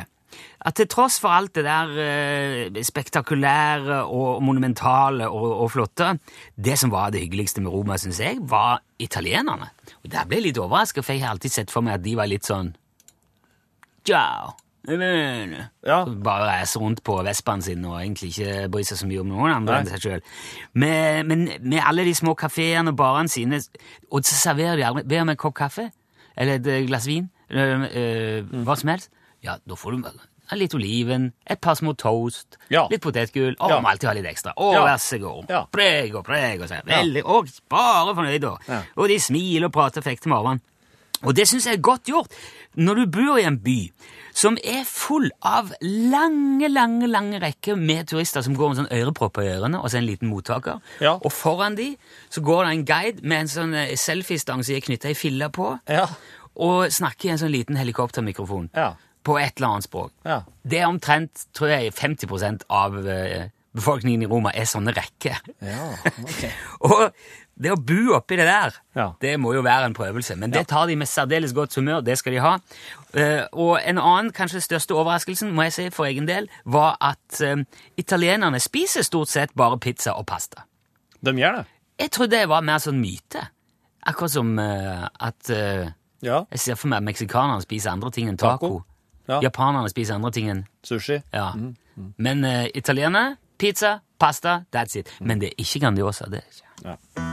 at 0.63 0.77
til 0.79 0.87
tross 0.89 1.19
for 1.19 1.35
alt 1.35 1.53
det 1.59 1.65
der 1.67 1.91
eh, 1.99 2.81
spektakulære 2.87 3.99
og 4.07 4.41
monumentale 4.47 5.27
og, 5.27 5.49
og 5.65 5.71
flotte, 5.75 6.13
det 6.55 6.79
som 6.79 6.93
var 6.93 7.11
det 7.13 7.25
hyggeligste 7.25 7.61
med 7.61 7.75
Roma, 7.75 7.99
syns 7.99 8.23
jeg, 8.23 8.39
var 8.39 8.79
italienerne. 9.03 9.69
Og 10.01 10.09
der 10.15 10.25
ble 10.25 10.39
jeg 10.39 10.47
litt 10.49 10.63
overraska, 10.63 11.03
for 11.03 11.13
jeg 11.13 11.27
har 11.27 11.35
alltid 11.35 11.59
sett 11.59 11.75
for 11.75 11.85
meg 11.85 11.99
at 11.99 12.07
de 12.07 12.17
var 12.17 12.31
litt 12.31 12.47
sånn 12.49 12.73
Ciao. 14.07 14.55
Ja. 14.87 16.03
Bare 16.05 16.47
reise 16.49 16.79
rundt 16.81 17.03
på 17.07 17.15
Vespaen 17.23 17.61
sin 17.63 17.85
og 17.87 17.99
egentlig 18.01 18.33
ikke 18.33 18.69
bry 18.73 18.83
seg 18.83 18.99
så 18.99 19.07
mye 19.07 19.21
om 19.23 19.29
noen 19.31 19.53
andre 19.55 19.79
enn 19.79 19.87
seg 19.93 20.03
sjøl. 20.03 20.21
Men 20.73 21.45
med 21.61 21.79
alle 21.83 22.03
de 22.07 22.13
små 22.17 22.35
kafeene 22.39 22.91
og 22.91 22.97
barene 22.99 23.31
sine, 23.31 23.61
og 24.11 24.27
så 24.27 24.35
serverer 24.41 24.75
de 24.79 24.83
aldri 24.87 25.05
Ber 25.07 25.21
om 25.23 25.29
en 25.33 25.39
kopp 25.39 25.55
kaffe 25.61 25.89
eller 26.35 26.57
et 26.59 26.67
eh, 26.67 26.85
glass 26.89 27.05
vin, 27.07 27.27
eller 27.49 27.83
eh, 27.93 28.53
hva 28.65 28.75
som 28.79 28.89
helst, 28.89 29.11
ja, 29.45 29.59
da 29.69 29.75
får 29.77 29.91
du 29.99 30.11
litt 30.57 30.73
oliven, 30.77 31.31
et 31.49 31.61
par 31.61 31.73
små 31.79 31.93
toast, 31.97 32.57
Ja. 32.69 32.83
litt 32.91 33.01
potetgull. 33.01 33.55
og 33.59 33.69
Ja. 33.71 33.79
må 33.81 33.89
alltid 33.89 34.07
ha 34.09 34.13
litt 34.13 34.25
ekstra. 34.25 34.51
Å, 34.57 34.73
Ja. 34.73 34.83
vær 34.85 34.97
så 35.01 35.17
god. 35.21 35.45
Ja. 35.49 35.65
Preg 35.71 36.13
og 36.15 36.25
preg 36.25 36.61
og 36.61 36.69
jeg. 36.69 36.83
Veldig, 36.85 37.23
og 37.25 37.47
bare 37.69 38.13
fornøyd, 38.13 38.41
da. 38.41 38.81
Og 38.97 39.07
de 39.07 39.17
smiler 39.19 39.65
og 39.65 39.71
prater 39.73 40.01
frekt 40.01 40.21
til 40.23 40.29
morgenen. 40.33 40.61
Og 41.23 41.35
det 41.37 41.47
syns 41.49 41.65
jeg 41.69 41.77
er 41.77 41.85
godt 41.85 42.09
gjort 42.09 42.33
når 42.75 42.95
du 42.99 43.05
bor 43.13 43.37
i 43.37 43.45
en 43.45 43.59
by 43.61 43.77
som 44.33 44.55
er 44.65 44.81
full 44.89 45.27
av 45.45 45.69
lange, 45.85 46.65
lange 46.73 47.05
lange 47.07 47.37
rekker 47.43 47.77
med 47.77 48.07
turister 48.09 48.41
som 48.41 48.55
går 48.57 48.71
med 48.71 48.79
sånn 48.81 48.89
ørepropper 48.97 49.45
i 49.45 49.51
ørene 49.53 49.77
og 49.79 49.91
så 49.93 49.99
en 49.99 50.07
liten 50.07 50.31
mottaker. 50.31 50.79
Ja. 51.03 51.13
Og 51.21 51.29
foran 51.31 51.77
de 51.77 51.91
så 52.33 52.41
går 52.41 52.65
det 52.65 52.71
en 52.73 52.85
guide 52.89 53.21
med 53.29 53.43
en 53.43 53.51
sånn 53.53 53.75
eh, 53.77 53.93
selfiestang 53.99 54.65
som 54.65 54.73
er 54.75 54.81
knytta 54.87 55.11
i 55.13 55.17
filler 55.17 55.53
på, 55.53 55.75
Ja. 55.87 56.07
og 56.55 56.89
snakker 56.91 57.29
i 57.29 57.33
en 57.35 57.41
sånn 57.43 57.53
liten 57.53 57.77
helikoptermikrofon 57.77 58.71
Ja. 58.75 58.95
på 59.23 59.37
et 59.39 59.53
eller 59.57 59.75
annet 59.75 59.87
språk. 59.87 60.11
Ja. 60.25 60.41
Det 60.65 60.79
er 60.81 60.87
omtrent 60.89 61.45
tror 61.53 61.69
jeg, 61.69 61.93
50 61.93 62.65
av 62.69 62.97
eh, 63.07 63.49
befolkningen 63.73 64.21
i 64.25 64.29
Roma 64.29 64.51
er 64.53 64.65
sånne 64.65 64.93
rekker. 64.97 65.37
Ja, 65.61 65.93
okay. 66.25 66.51
Og 66.89 67.13
det 67.55 67.71
å 67.71 67.75
bo 67.77 68.15
oppi 68.17 68.35
det 68.35 68.45
der, 68.47 68.73
Ja. 68.95 69.11
det 69.21 69.39
må 69.39 69.53
jo 69.53 69.61
være 69.61 69.85
en 69.85 69.93
prøvelse. 69.93 70.35
Men 70.35 70.51
det 70.51 70.67
tar 70.67 70.87
de 70.87 70.95
med 70.95 71.07
særdeles 71.07 71.53
godt 71.53 71.75
humør. 71.75 72.01
Det 72.01 72.17
skal 72.17 72.33
de 72.33 72.39
ha. 72.39 72.57
Eh, 73.13 73.45
og 73.53 73.79
en 73.85 73.97
annen, 73.97 74.31
kanskje 74.31 74.61
største 74.61 74.91
overraskelsen, 74.97 75.51
må 75.53 75.61
jeg 75.63 75.73
si 75.73 75.89
for 75.89 76.05
egen 76.05 76.25
del, 76.27 76.47
var 76.65 76.97
at 77.01 77.41
eh, 77.41 77.61
italienerne 77.97 78.59
spiser 78.59 79.01
stort 79.03 79.27
sett 79.29 79.53
bare 79.55 79.77
pizza 79.79 80.13
og 80.17 80.25
pasta. 80.25 80.63
De 81.23 81.31
gjør 81.31 81.55
det. 81.61 81.65
Jeg 81.99 82.11
trodde 82.11 82.31
det 82.39 82.49
var 82.49 82.61
mer 82.61 82.77
sånn 82.81 82.97
myte. 82.99 83.45
Akkurat 84.05 84.31
som 84.31 84.57
eh, 84.59 85.07
at 85.19 85.49
Ja. 86.23 86.45
Jeg 86.51 86.59
ser 86.59 86.75
for 86.75 86.87
meg 86.87 86.97
at 86.97 87.03
meksikanerne 87.03 87.61
spiser 87.61 87.91
andre 87.91 88.09
ting 88.11 88.29
enn 88.29 88.37
taco. 88.37 88.67
Taco. 88.67 88.83
Ja. 89.27 89.39
Japanerne 89.41 89.89
spiser 89.89 90.15
andre 90.15 90.31
ting 90.31 90.49
enn 90.49 90.65
Sushi. 90.83 91.21
ja. 91.33 91.51
Men 92.17 92.43
uh, 92.43 92.65
italienerne 92.73 93.37
pizza, 93.59 93.99
pasta, 94.19 94.63
that's 94.75 94.97
it. 94.97 95.07
Men 95.21 95.39
det 95.39 95.49
er 95.51 95.53
ikke 95.61 95.79
Grandiosa. 95.79 96.25
det 96.25 96.41
er 96.41 96.49
ikke. 96.49 96.97
Ja. 97.19 97.29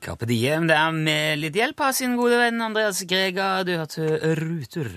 Carpe 0.00 0.26
Diem 0.26 0.68
der 0.68 0.90
med 0.94 1.40
litt 1.42 1.56
hjelp 1.58 1.80
av 1.84 1.92
sin 1.96 2.16
gode 2.18 2.38
venn 2.40 2.62
Andreas 2.64 3.02
Grega. 3.08 3.62
Du 3.66 3.74
hørte 3.76 4.18
Ruter. 4.40 4.88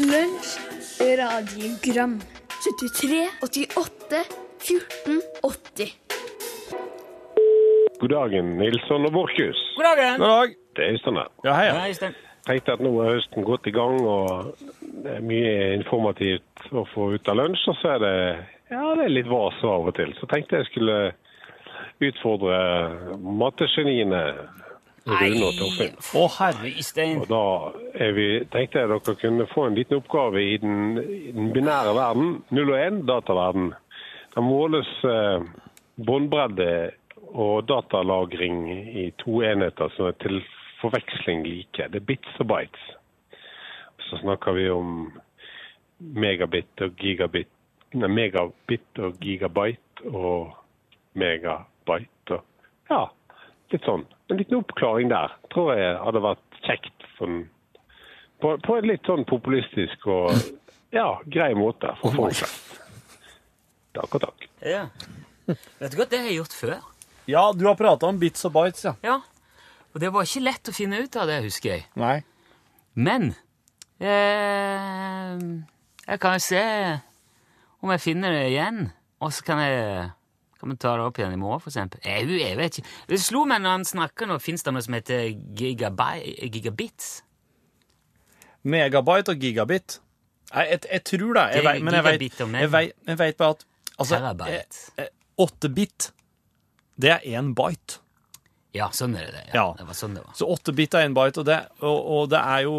Lunsj, 0.00 0.54
radiogram 1.20 2.18
73, 2.60 3.26
88, 3.42 4.22
14, 4.68 5.20
80 5.42 5.92
God 8.00 8.08
dagen, 8.14 8.54
Nilsson 8.56 9.04
og 9.04 9.12
Borchhus. 9.12 9.58
God 9.76 9.84
dagen! 9.90 10.20
God 10.22 10.30
dag. 10.32 10.54
Det 10.76 10.84
er 10.84 10.92
Øystein 10.94 11.16
her. 11.20 11.28
Ja, 11.44 11.56
hei. 11.58 11.66
Ja, 11.68 11.86
Ja. 12.08 12.29
Tenkte 12.48 12.76
at 12.76 12.82
nå 12.84 12.92
er 13.02 13.16
høsten 13.16 13.44
godt 13.44 13.68
i 13.68 13.74
gang, 13.74 13.98
og 14.00 14.54
det 15.04 15.18
er 15.18 15.26
mye 15.26 15.52
informativt 15.76 16.70
å 16.72 16.86
få 16.94 17.10
ut 17.16 17.28
av 17.28 17.36
lunsj. 17.40 17.66
Og 17.72 17.76
så 17.80 17.96
er 17.96 18.04
det, 18.04 18.14
ja, 18.72 18.84
det 18.96 19.06
er 19.06 19.16
litt 19.18 19.28
vas 19.30 19.58
av 19.66 19.90
og 19.90 19.96
til. 19.98 20.14
Så 20.18 20.28
tenkte 20.30 20.60
jeg 20.60 20.70
skulle 20.70 20.98
utfordre 22.00 22.56
mattegeniene 23.20 24.22
Rune 25.08 25.46
og 25.46 25.56
Torfinn. 25.56 25.96
Å, 26.16 26.24
herre. 26.36 26.70
Istein. 26.80 27.22
Og 27.22 27.28
da 27.30 27.44
vi, 28.16 28.28
tenkte 28.52 28.82
jeg 28.82 28.90
dere 28.92 29.16
kunne 29.22 29.48
få 29.50 29.66
en 29.68 29.78
liten 29.78 29.98
oppgave 30.00 30.42
i 30.44 30.56
den, 30.60 31.00
i 31.00 31.32
den 31.36 31.52
binære 31.54 31.94
verden, 31.96 32.34
0 32.52 32.72
og 32.74 32.78
1, 32.78 33.02
dataverden. 33.08 33.70
Da 34.34 34.44
måles 34.44 34.90
eh, 35.08 35.46
båndbredde 36.06 36.70
og 37.30 37.66
datalagring 37.70 38.64
i 38.70 39.08
to 39.22 39.40
enheter 39.46 39.90
som 39.96 40.10
er 40.10 40.18
til 40.22 40.40
forveksling 40.80 41.44
like. 41.46 41.88
Det 41.92 42.00
er 42.00 42.08
bits 42.08 42.40
og 42.42 42.50
bites. 42.50 42.86
Så 44.08 44.20
snakker 44.22 44.56
vi 44.56 44.66
om 44.72 45.12
megabit 46.00 46.82
og 46.84 46.96
gigabit, 46.98 47.50
nei, 47.94 48.08
megabit 48.08 49.02
og 49.04 49.20
gigabyte 49.20 50.10
og 50.10 50.54
megabyte 51.20 52.38
og 52.38 52.90
ja, 52.90 53.04
litt 53.70 53.86
sånn. 53.86 54.06
En 54.30 54.40
liten 54.40 54.58
oppklaring 54.58 55.10
der 55.12 55.34
tror 55.52 55.74
jeg 55.76 55.98
hadde 56.00 56.24
vært 56.24 56.60
kjekt 56.66 57.06
for 57.18 57.42
på, 58.40 58.54
på 58.64 58.76
en 58.78 58.88
litt 58.88 59.04
sånn 59.06 59.26
populistisk 59.28 60.06
og 60.08 60.32
ja, 60.96 61.20
grei 61.28 61.52
måte 61.54 61.92
for 62.00 62.16
folk 62.16 62.38
flest. 62.40 62.78
Takk 63.94 64.16
og 64.16 64.22
takk. 64.22 64.46
Ja. 64.64 64.86
Vet 65.50 65.92
du 65.92 65.98
hva, 65.98 66.06
det 66.06 66.20
har 66.22 66.30
jeg 66.30 66.38
gjort 66.40 66.56
før. 66.56 66.74
Ja, 67.30 67.42
du 67.54 67.66
har 67.66 67.76
prata 67.78 68.08
om 68.08 68.18
bits 68.18 68.46
og 68.48 68.54
bites, 68.54 68.84
ja. 68.86 68.94
Ja. 69.04 69.18
Og 69.94 70.00
det 70.02 70.12
var 70.14 70.26
ikke 70.26 70.44
lett 70.44 70.70
å 70.70 70.74
finne 70.74 71.00
ut 71.02 71.16
av 71.18 71.26
det, 71.30 71.40
husker 71.46 71.72
jeg. 71.74 71.86
Nei. 71.98 72.20
Men 72.94 73.32
eh, 74.02 75.40
jeg 76.06 76.22
kan 76.22 76.36
jo 76.36 76.44
se 76.44 76.62
om 77.80 77.92
jeg 77.94 78.02
finner 78.04 78.34
det 78.36 78.46
igjen, 78.52 78.84
og 79.24 79.32
så 79.34 79.46
kan 79.46 79.62
jeg 79.64 80.10
kan 80.60 80.68
vi 80.68 80.76
ta 80.76 80.92
det 80.92 81.04
opp 81.08 81.16
igjen 81.16 81.32
i 81.32 81.38
morgen, 81.40 81.60
for 81.62 81.72
eksempel? 81.72 82.02
Jeg, 82.04 82.26
jeg 82.36 82.56
vet 82.58 82.78
ikke. 82.78 82.90
Det 83.08 83.18
slo 83.22 83.46
meg 83.48 83.62
når 83.64 83.78
han 83.78 83.86
snakker 83.88 84.28
nå, 84.28 84.36
fins 84.44 84.66
det 84.66 84.74
noe 84.76 84.84
som 84.84 84.96
heter 84.98 85.30
gigabyte, 85.56 86.50
gigabits? 86.52 87.08
Megabyte 88.68 89.32
og 89.32 89.40
gigabit. 89.40 89.96
Nei, 90.50 90.66
jeg, 90.74 90.82
jeg 90.90 91.04
tror 91.08 91.38
det. 91.38 91.46
Jeg 91.54 91.64
vet, 91.64 91.80
men 91.86 91.96
jeg 91.96 92.04
vet, 92.04 92.24
jeg 92.36 92.72
vet, 92.74 92.92
jeg 93.08 93.20
vet 93.22 93.40
bare 93.40 93.56
at 93.56 93.64
altså, 93.96 94.18
Terabyte. 94.18 94.82
eh, 94.98 95.06
eh, 95.06 95.16
Åtte 95.40 95.70
bit, 95.72 96.10
det 97.00 97.14
er 97.14 97.24
én 97.40 97.54
byte. 97.56 98.02
Ja, 98.76 98.90
sånn 98.94 99.16
er 99.18 99.32
det. 99.34 99.46
Ja. 99.54 99.70
Det 99.78 99.86
var 99.88 99.96
sånn 99.98 100.14
det 100.14 100.22
var. 100.22 100.36
Så 100.38 100.46
åtte 100.50 100.74
bit 100.76 100.94
er 100.94 101.08
én 101.08 101.16
byte, 101.16 101.42
og 101.42 101.48
det, 101.48 101.58
og, 101.82 101.98
og 101.98 102.30
det 102.30 102.38
er 102.38 102.64
jo 102.68 102.76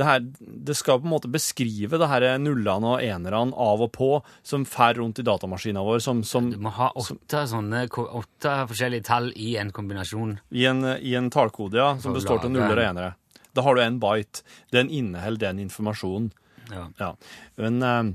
det, 0.00 0.06
her, 0.06 0.22
det 0.40 0.74
skal 0.78 1.00
på 1.00 1.06
en 1.06 1.12
måte 1.12 1.30
beskrive 1.30 1.98
det 2.00 2.08
her 2.08 2.26
nullene 2.40 2.94
og 2.94 3.04
enerne 3.04 3.52
av 3.52 3.84
og 3.84 3.92
på 3.94 4.10
som 4.46 4.64
fer 4.68 4.96
rundt 4.98 5.20
i 5.20 5.26
datamaskinen 5.26 5.84
vår, 5.86 6.00
som, 6.02 6.22
som 6.26 6.48
Du 6.54 6.58
må 6.62 6.72
ha 6.74 6.90
åtte 6.98 7.44
sånne 7.50 7.84
åtte 7.92 8.54
forskjellige 8.70 9.06
tall 9.10 9.30
i 9.36 9.54
en 9.60 9.72
kombinasjon. 9.76 10.38
i, 10.50 10.64
en, 10.70 10.82
i 10.96 11.14
en 11.18 11.30
tallkode, 11.30 11.78
ja, 11.78 11.92
som 12.00 12.16
består 12.16 12.46
av 12.46 12.54
nuller 12.54 12.78
og 12.78 12.86
enere. 12.86 13.12
Da 13.54 13.64
har 13.66 13.74
du 13.76 13.82
en 13.82 13.98
byte. 14.02 14.44
Den 14.72 14.90
inneholder 14.94 15.50
den 15.50 15.64
informasjonen. 15.66 16.30
Ja. 16.70 16.86
Ja. 16.98 17.14
Men 17.58 17.82
eh, 17.82 18.12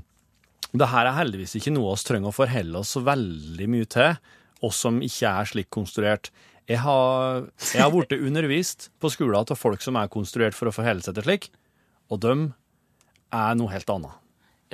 det 0.76 0.90
her 0.90 1.08
er 1.08 1.18
heldigvis 1.18 1.56
ikke 1.58 1.74
noe 1.76 1.94
vi 1.94 2.08
trenger 2.08 2.32
å 2.32 2.36
forholde 2.36 2.80
oss 2.82 2.94
så 2.96 3.04
veldig 3.06 3.68
mye 3.70 3.88
til, 3.92 4.16
oss 4.64 4.80
som 4.86 5.02
ikke 5.04 5.30
er 5.30 5.50
slik 5.50 5.70
konstruert. 5.76 6.32
Jeg 6.66 6.80
har, 6.82 7.46
jeg 7.72 7.82
har 7.82 7.92
blitt 7.94 8.16
undervist 8.18 8.88
på 8.98 9.10
skolen 9.12 9.38
av 9.38 9.58
folk 9.58 9.82
som 9.84 9.98
er 10.00 10.10
konstruert 10.10 10.56
for 10.56 10.66
å 10.70 10.74
forholde 10.74 11.04
seg 11.06 11.14
til 11.14 11.26
slik, 11.28 11.50
og 12.10 12.20
de 12.24 12.32
er 13.34 13.58
noe 13.58 13.72
helt 13.74 13.92
annet. 13.96 14.22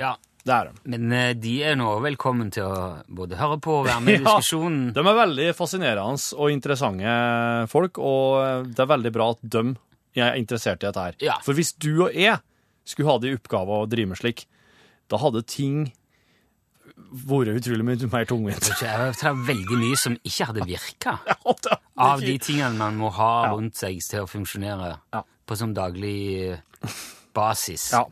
ja. 0.01 0.15
Det 0.43 0.51
er 0.51 0.65
de. 0.67 0.81
Men 0.91 1.13
eh, 1.15 1.29
de 1.39 1.51
er 1.63 1.77
nå 1.79 1.87
velkommen 2.03 2.49
til 2.51 2.65
å 2.67 2.79
både 3.07 3.37
høre 3.39 3.55
på 3.63 3.77
og 3.77 3.85
være 3.87 4.01
med 4.03 4.17
i 4.17 4.23
diskusjonen. 4.25 4.89
Ja. 4.89 4.95
De 4.97 5.03
er 5.07 5.15
veldig 5.15 5.45
fascinerende 5.55 6.35
og 6.35 6.51
interessante 6.51 7.13
folk, 7.71 7.95
og 7.95 8.67
det 8.67 8.83
er 8.83 8.89
veldig 8.91 9.11
bra 9.15 9.29
at 9.31 9.39
de 9.55 9.61
er 10.19 10.35
interessert 10.35 10.83
i 10.83 10.89
dette 10.89 11.05
her. 11.05 11.15
Ja. 11.23 11.37
For 11.45 11.55
hvis 11.55 11.71
du 11.79 11.93
og 12.09 12.11
jeg 12.11 12.41
skulle 12.83 13.07
ha 13.07 13.21
det 13.23 13.31
i 13.31 13.37
oppgave 13.37 13.77
å 13.85 13.87
drive 13.87 14.11
med 14.11 14.19
slik, 14.19 14.43
da 15.07 15.21
hadde 15.23 15.45
ting 15.47 15.85
vært 16.97 17.53
utrolig 17.59 17.85
mye 17.85 18.09
mer 18.11 18.25
tungvint. 18.29 18.67
Jeg 18.69 18.77
tror 18.79 19.13
det 19.13 19.29
er 19.29 19.45
veldig 19.49 19.77
mye 19.83 19.99
som 19.99 20.17
ikke 20.23 20.47
hadde 20.49 20.65
virka 20.69 21.15
av 22.09 22.21
de 22.23 22.37
tingene 22.41 22.77
man 22.77 22.97
må 22.99 23.11
ha 23.17 23.31
rundt 23.53 23.77
seg 23.79 23.99
til 24.05 24.23
å 24.23 24.29
funksjonere 24.29 24.95
på 25.45 25.57
sånn 25.59 25.73
daglig 25.77 26.17
eh, 26.53 26.99
basis. 27.35 27.89
Ja. 27.93 28.03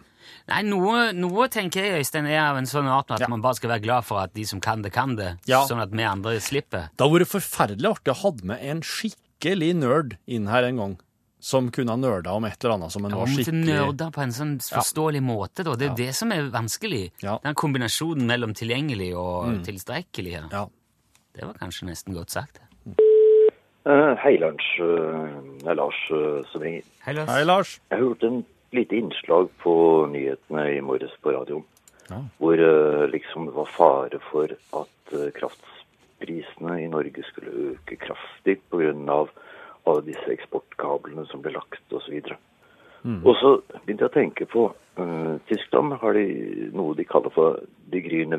Nei, 0.52 0.62
noe, 0.68 1.12
noe 1.16 1.46
tenker 1.54 1.86
jeg, 1.86 2.02
Øystein, 2.02 2.26
er 2.28 2.42
av 2.50 2.58
en 2.60 2.68
sånn 2.68 2.88
art 2.92 3.12
at 3.14 3.22
Ja. 3.24 3.28
man 3.32 3.42
bare 3.44 3.56
skal 3.56 3.70
være 3.76 3.84
glad 3.86 4.06
for 4.08 4.20
at 4.24 4.34
de 4.34 4.44
som 4.46 4.60
kan 4.60 4.82
det, 4.82 4.92
kan 4.92 5.16
det, 5.16 5.38
Ja. 5.48 5.62
sånn 5.68 5.82
at 5.82 5.92
vi 5.94 6.04
andre 6.04 6.40
slipper. 6.40 6.90
Det 6.98 7.06
hadde 7.06 7.20
vært 7.20 7.32
forferdelig 7.32 7.92
artig 7.92 8.12
å 8.14 8.18
ha 8.24 8.32
med 8.44 8.60
en 8.62 8.82
skikkelig 8.82 9.76
nerd 9.78 10.18
inn 10.28 10.48
her 10.48 10.64
en 10.68 10.78
gang, 10.82 10.98
som 11.42 11.72
kunne 11.74 11.96
ha 11.96 11.98
nerda 11.98 12.36
om 12.38 12.46
et 12.46 12.58
eller 12.62 12.76
annet 12.78 12.94
som 12.94 13.06
en 13.08 13.16
var 13.18 13.30
skikkelig... 13.30 13.74
Ja, 13.74 13.86
nerde 13.88 14.10
på 14.14 14.22
en 14.22 14.34
sånn 14.36 14.52
forståelig 14.62 15.22
måte, 15.26 15.66
da. 15.66 15.74
Det 15.80 15.88
er 15.90 15.96
det 15.98 16.12
som 16.18 16.34
er 16.36 16.52
vanskelig. 16.54 17.08
Ja. 17.24 17.40
Mm. 17.40 17.48
Den 17.48 17.58
kombinasjonen 17.64 18.30
mellom 18.30 18.54
tilgjengelig 18.58 19.10
og 19.18 19.64
tilstrekkelig 19.66 20.36
her. 20.38 20.52
Ja. 20.54 20.68
Det 21.34 21.48
var 21.48 21.58
kanskje 21.58 21.90
nesten 21.90 22.14
godt 22.14 22.36
sagt. 22.36 22.62
Eh, 23.90 24.14
Hei, 24.22 24.36
Lunsj. 24.38 24.70
Eh, 24.86 25.38
Det 25.64 25.70
er 25.74 25.78
Lars 25.78 26.00
uh, 26.14 26.42
som 26.52 26.62
ringer. 26.62 26.86
Hei, 27.06 27.14
Lars. 27.18 27.30
Hei, 27.34 27.44
Lars. 27.46 27.76
Jeg 27.90 28.04
hørte 28.04 28.30
en 28.30 28.42
lite 28.78 28.98
innslag 28.98 29.50
på 29.62 29.74
nyhetene 30.14 30.68
i 30.76 30.80
morges 30.86 31.14
på 31.22 31.34
radioen. 31.34 31.66
Ja. 32.12 32.22
Hvor 32.38 32.62
uh, 32.62 33.08
liksom 33.10 33.50
det 33.50 33.58
var 33.58 33.70
fare 33.74 34.22
for 34.30 34.54
at 34.78 35.16
kraftprisene 35.38 36.78
i 36.84 36.90
Norge 36.92 37.26
skulle 37.30 37.72
øke 37.72 37.98
kraftig 38.00 38.60
pga. 38.70 39.24
Alle 39.90 40.06
disse 40.06 40.28
eksportkablene 40.34 41.26
som 41.30 41.42
ble 41.44 41.54
lagt 41.56 41.96
osv. 41.96 42.22
Mm. 43.02 43.22
Og 43.26 43.34
så 43.40 43.56
begynte 43.82 44.06
jeg 44.06 44.12
å 44.12 44.14
tenke 44.14 44.48
på 44.50 44.68
uh, 44.72 45.36
Tyskland 45.50 45.98
har 46.02 46.18
de 46.18 46.70
noe 46.76 46.96
de 46.98 47.08
kaller 47.08 47.34
for 47.34 47.62
de 47.92 48.04
gryende 48.06 48.38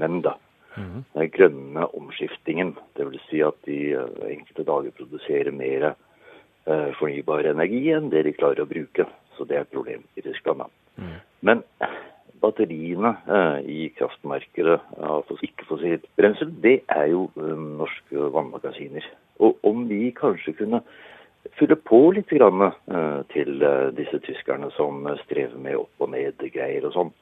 Mm. 0.73 1.03
Den 1.13 1.29
grønne 1.35 1.87
omskiftingen. 1.93 2.71
Dvs. 2.97 3.27
Si 3.29 3.43
at 3.45 3.59
de 3.69 3.93
uh, 3.93 4.07
enkelte 4.25 4.65
dager 4.65 4.95
produserer 4.97 5.53
mer 5.53 5.91
uh, 5.93 6.91
fornybar 6.97 7.45
energi 7.51 7.91
enn 7.93 8.09
det 8.09 8.23
de 8.25 8.33
klarer 8.33 8.65
å 8.65 8.71
bruke. 8.71 9.05
Så 9.37 9.45
det 9.45 9.59
er 9.59 9.67
et 9.67 9.75
problem 9.75 10.07
i 10.17 10.25
Tyskland. 10.25 10.65
Da. 10.65 11.11
Men 11.45 11.61
batteriene 12.41 13.13
i 13.69 13.87
kraftmarkedet 13.97 14.79
av 15.05 15.23
fos- 15.29 15.45
ikke-fossilt 15.47 16.09
brensel, 16.19 16.51
det 16.65 16.83
er 16.91 17.07
jo 17.13 17.27
norske 17.37 18.29
vannmagasiner. 18.35 19.07
Og 19.41 19.61
om 19.67 19.87
vi 19.89 20.11
kanskje 20.17 20.57
kunne 20.59 20.83
fylle 21.59 21.77
på 21.77 22.01
litt 22.17 22.31
grann, 22.33 22.63
eh, 22.71 23.21
til 23.35 23.63
eh, 23.63 23.91
disse 23.97 24.19
tyskerne 24.27 24.71
som 24.77 25.07
eh, 25.07 25.21
strever 25.27 25.59
med 25.59 25.81
opp 25.83 26.05
og 26.05 26.13
ned 26.15 26.41
greier 26.55 26.87
og 26.89 26.97
sånn. 26.97 27.13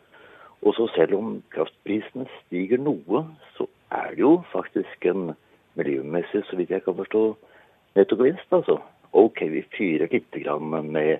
Og 0.61 0.77
så 0.77 0.87
selv 0.95 1.17
om 1.17 1.37
kraftprisene 1.55 2.29
stiger 2.43 2.81
noe, 2.83 3.25
så 3.57 3.67
er 3.97 4.13
det 4.15 4.23
jo 4.23 4.35
faktisk 4.53 5.07
en 5.09 5.33
miljømessig, 5.79 6.45
så 6.47 6.59
vidt 6.59 6.73
jeg 6.75 6.85
kan 6.85 6.99
forstå, 6.99 7.25
nettogevinst, 7.99 8.53
altså. 8.53 8.81
Ok, 9.17 9.43
vi 9.51 9.65
fyrer 9.75 10.11
litt 10.13 10.37
grann 10.45 10.71
med 10.93 11.19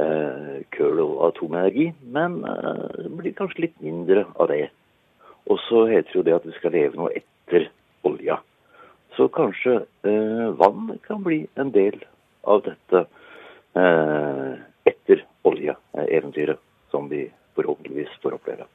eh, 0.00 0.60
køl 0.76 1.00
og 1.04 1.16
atomenergi, 1.30 1.90
men 2.02 2.42
eh, 2.44 2.84
det 2.98 3.12
blir 3.16 3.36
kanskje 3.38 3.66
litt 3.66 3.80
mindre 3.84 4.26
av 4.36 4.50
det. 4.52 4.66
Og 5.48 5.60
så 5.68 5.86
heter 5.88 6.18
jo 6.18 6.26
det 6.26 6.36
at 6.36 6.46
vi 6.46 6.56
skal 6.58 6.74
leve 6.76 6.98
noe 7.00 7.14
etter 7.16 7.70
olja. 8.06 8.40
Så 9.16 9.30
kanskje 9.32 9.80
eh, 10.06 10.46
vann 10.60 10.98
kan 11.06 11.24
bli 11.24 11.44
en 11.60 11.72
del 11.74 11.96
av 12.44 12.62
dette 12.64 13.04
eh, 13.76 14.54
etter 14.90 15.24
olje-eventyret 15.44 16.58
som 16.90 17.08
vi 17.10 17.26
forhåpentligvis 17.56 18.16
får 18.22 18.36
oppleve. 18.38 18.66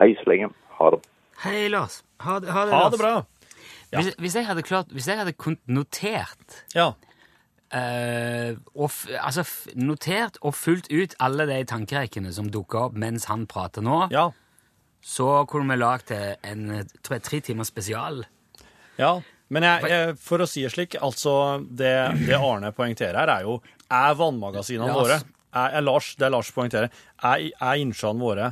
Hei 0.00 0.14
så 0.18 0.28
lenge. 0.30 0.50
Ha 0.78 0.90
det. 0.94 1.00
Hei, 1.44 1.68
Lars. 1.70 2.00
Ha 2.24 2.38
det, 2.40 2.50
ha 2.50 2.64
det, 2.66 2.72
Ha 2.74 2.82
Lars. 2.84 2.92
det 2.92 3.00
bra. 3.00 3.14
Hvis, 3.94 4.14
hvis 4.18 4.34
jeg 4.34 4.46
hadde 4.48 4.62
klart, 4.66 4.90
hvis 4.90 5.06
jeg 5.08 5.18
hadde 5.20 5.56
notert 5.70 6.64
Ja. 6.74 6.92
Uh, 7.74 8.54
og, 8.76 8.86
f- 8.90 9.08
altså, 9.18 9.40
f- 9.42 9.72
notert 9.74 10.36
og 10.46 10.54
fulgt 10.54 10.92
ut 10.94 11.14
alle 11.18 11.46
de 11.48 11.56
tankerekkene 11.66 12.30
som 12.32 12.46
dukka 12.52 12.84
opp 12.86 12.94
mens 13.00 13.24
han 13.26 13.46
prater 13.50 13.82
nå, 13.82 14.04
Ja. 14.12 14.28
så 15.02 15.44
kunne 15.50 15.72
vi 15.74 15.80
lagd 15.80 16.12
en 16.12 16.68
tror 17.02 17.16
jeg, 17.16 17.22
tre 17.26 17.40
timers 17.40 17.72
spesial. 17.72 18.24
Ja, 18.98 19.16
men 19.52 19.62
jeg, 19.66 19.88
jeg, 19.92 20.16
for 20.24 20.40
å 20.40 20.46
si 20.48 20.62
det 20.64 20.70
slik, 20.72 20.94
altså 21.04 21.34
det, 21.68 21.92
det 22.26 22.36
Arne 22.38 22.70
poengterer 22.72 23.18
her, 23.20 23.28
er 23.28 23.42
jo 23.44 23.58
Er 23.92 24.14
vannmagasinene 24.16 24.88
Ja, 24.88 24.94
våre 24.96 25.18
er, 25.20 25.76
er 25.78 25.84
Lars, 25.84 26.14
Det 26.18 26.30
Lars 26.32 26.48
poengterer, 26.54 26.88
er, 27.22 27.44
er 27.52 27.82
innsjøene 27.82 28.24
våre, 28.24 28.48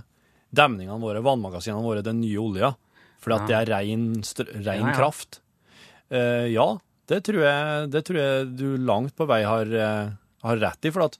demningene 0.54 1.00
våre, 1.02 1.22
vannmagasinene 1.24 1.82
våre 1.82 2.04
den 2.06 2.20
nye 2.20 2.38
olja? 2.38 2.74
Fordi 3.22 3.38
at 3.38 3.48
det 3.48 3.56
er 3.60 3.70
ren, 3.72 4.06
str- 4.26 4.50
ren 4.52 4.66
Ja, 4.82 4.88
ja. 4.90 4.94
kraft? 4.98 5.40
Uh, 6.12 6.46
ja, 6.52 6.68
det 7.08 7.22
tror, 7.26 7.40
jeg, 7.46 7.88
det 7.94 8.02
tror 8.06 8.18
jeg 8.20 8.50
du 8.58 8.66
langt 8.82 9.14
på 9.18 9.26
vei 9.30 9.40
har, 9.46 9.66
eh, 9.74 10.10
har 10.46 10.60
rett 10.62 10.86
i. 10.86 10.92
For 10.94 11.06
at 11.08 11.16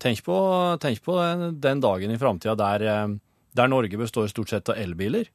tenk 0.00 0.22
på, 0.26 0.36
tenk 0.82 1.02
på 1.04 1.16
den, 1.18 1.58
den 1.60 1.82
dagen 1.84 2.10
i 2.14 2.18
framtida 2.20 2.54
der, 2.58 2.84
eh, 2.88 3.16
der 3.58 3.68
Norge 3.70 3.98
består 4.00 4.28
stort 4.32 4.52
sett 4.52 4.70
av 4.72 4.78
elbiler 4.80 5.28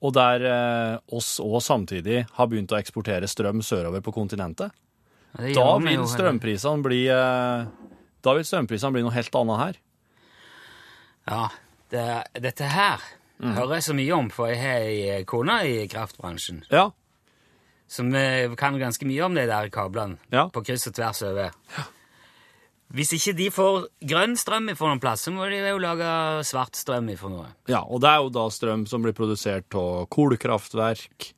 og 0.00 0.14
der 0.16 0.44
eh, 0.48 0.98
oss 1.16 1.38
òg 1.44 1.60
samtidig 1.62 2.22
har 2.36 2.46
begynt 2.48 2.72
å 2.72 2.78
eksportere 2.80 3.28
strøm 3.28 3.60
sørover 3.62 4.00
på 4.00 4.12
kontinentet. 4.16 4.70
Ja, 5.38 5.52
Da 5.54 5.78
vil 5.78 6.06
strømprisene 6.10 6.82
bli 6.82 7.04
eh, 7.06 7.66
Da 8.22 8.32
vil 8.34 8.44
strømprisene 8.44 8.92
bli 8.96 9.02
noe 9.04 9.14
helt 9.14 9.34
annet 9.38 9.60
her. 9.60 9.76
Ja, 11.30 11.48
det, 11.90 12.06
dette 12.42 12.64
her 12.76 13.00
Mm. 13.40 13.54
hører 13.56 13.78
jeg 13.78 13.84
så 13.86 13.94
mye 13.96 14.12
om, 14.12 14.26
for 14.28 14.50
jeg 14.52 14.58
har 14.60 14.82
ei 14.84 15.22
kone 15.24 15.54
i 15.64 15.86
kraftbransjen 15.88 16.58
Ja. 16.70 16.90
som 17.88 18.10
eh, 18.14 18.52
kan 18.54 18.76
ganske 18.78 19.06
mye 19.08 19.22
om 19.24 19.32
de 19.34 19.46
der 19.48 19.70
kablene 19.72 20.18
Ja. 20.30 20.48
på 20.52 20.60
kryss 20.62 20.86
og 20.90 20.92
tvers 20.98 21.22
over. 21.24 21.48
Hvis 22.90 23.12
ikke 23.14 23.36
de 23.38 23.44
får 23.54 23.84
grønn 24.10 24.32
strøm 24.36 24.70
fra 24.74 24.88
noen 24.90 25.00
plass, 25.02 25.22
så 25.26 25.30
må 25.30 25.44
de 25.48 25.60
jo 25.62 25.78
lage 25.78 26.08
svart 26.48 26.74
strøm 26.74 27.12
fra 27.16 27.28
noe. 27.30 27.46
ja. 27.70 27.84
Og 27.86 28.00
det 28.02 28.08
er 28.10 28.16
jo 28.24 28.30
da 28.34 28.48
strøm 28.50 28.86
som 28.90 29.02
blir 29.04 29.14
produsert 29.14 29.72
av 29.78 30.08
kullkraftverk. 30.10 31.32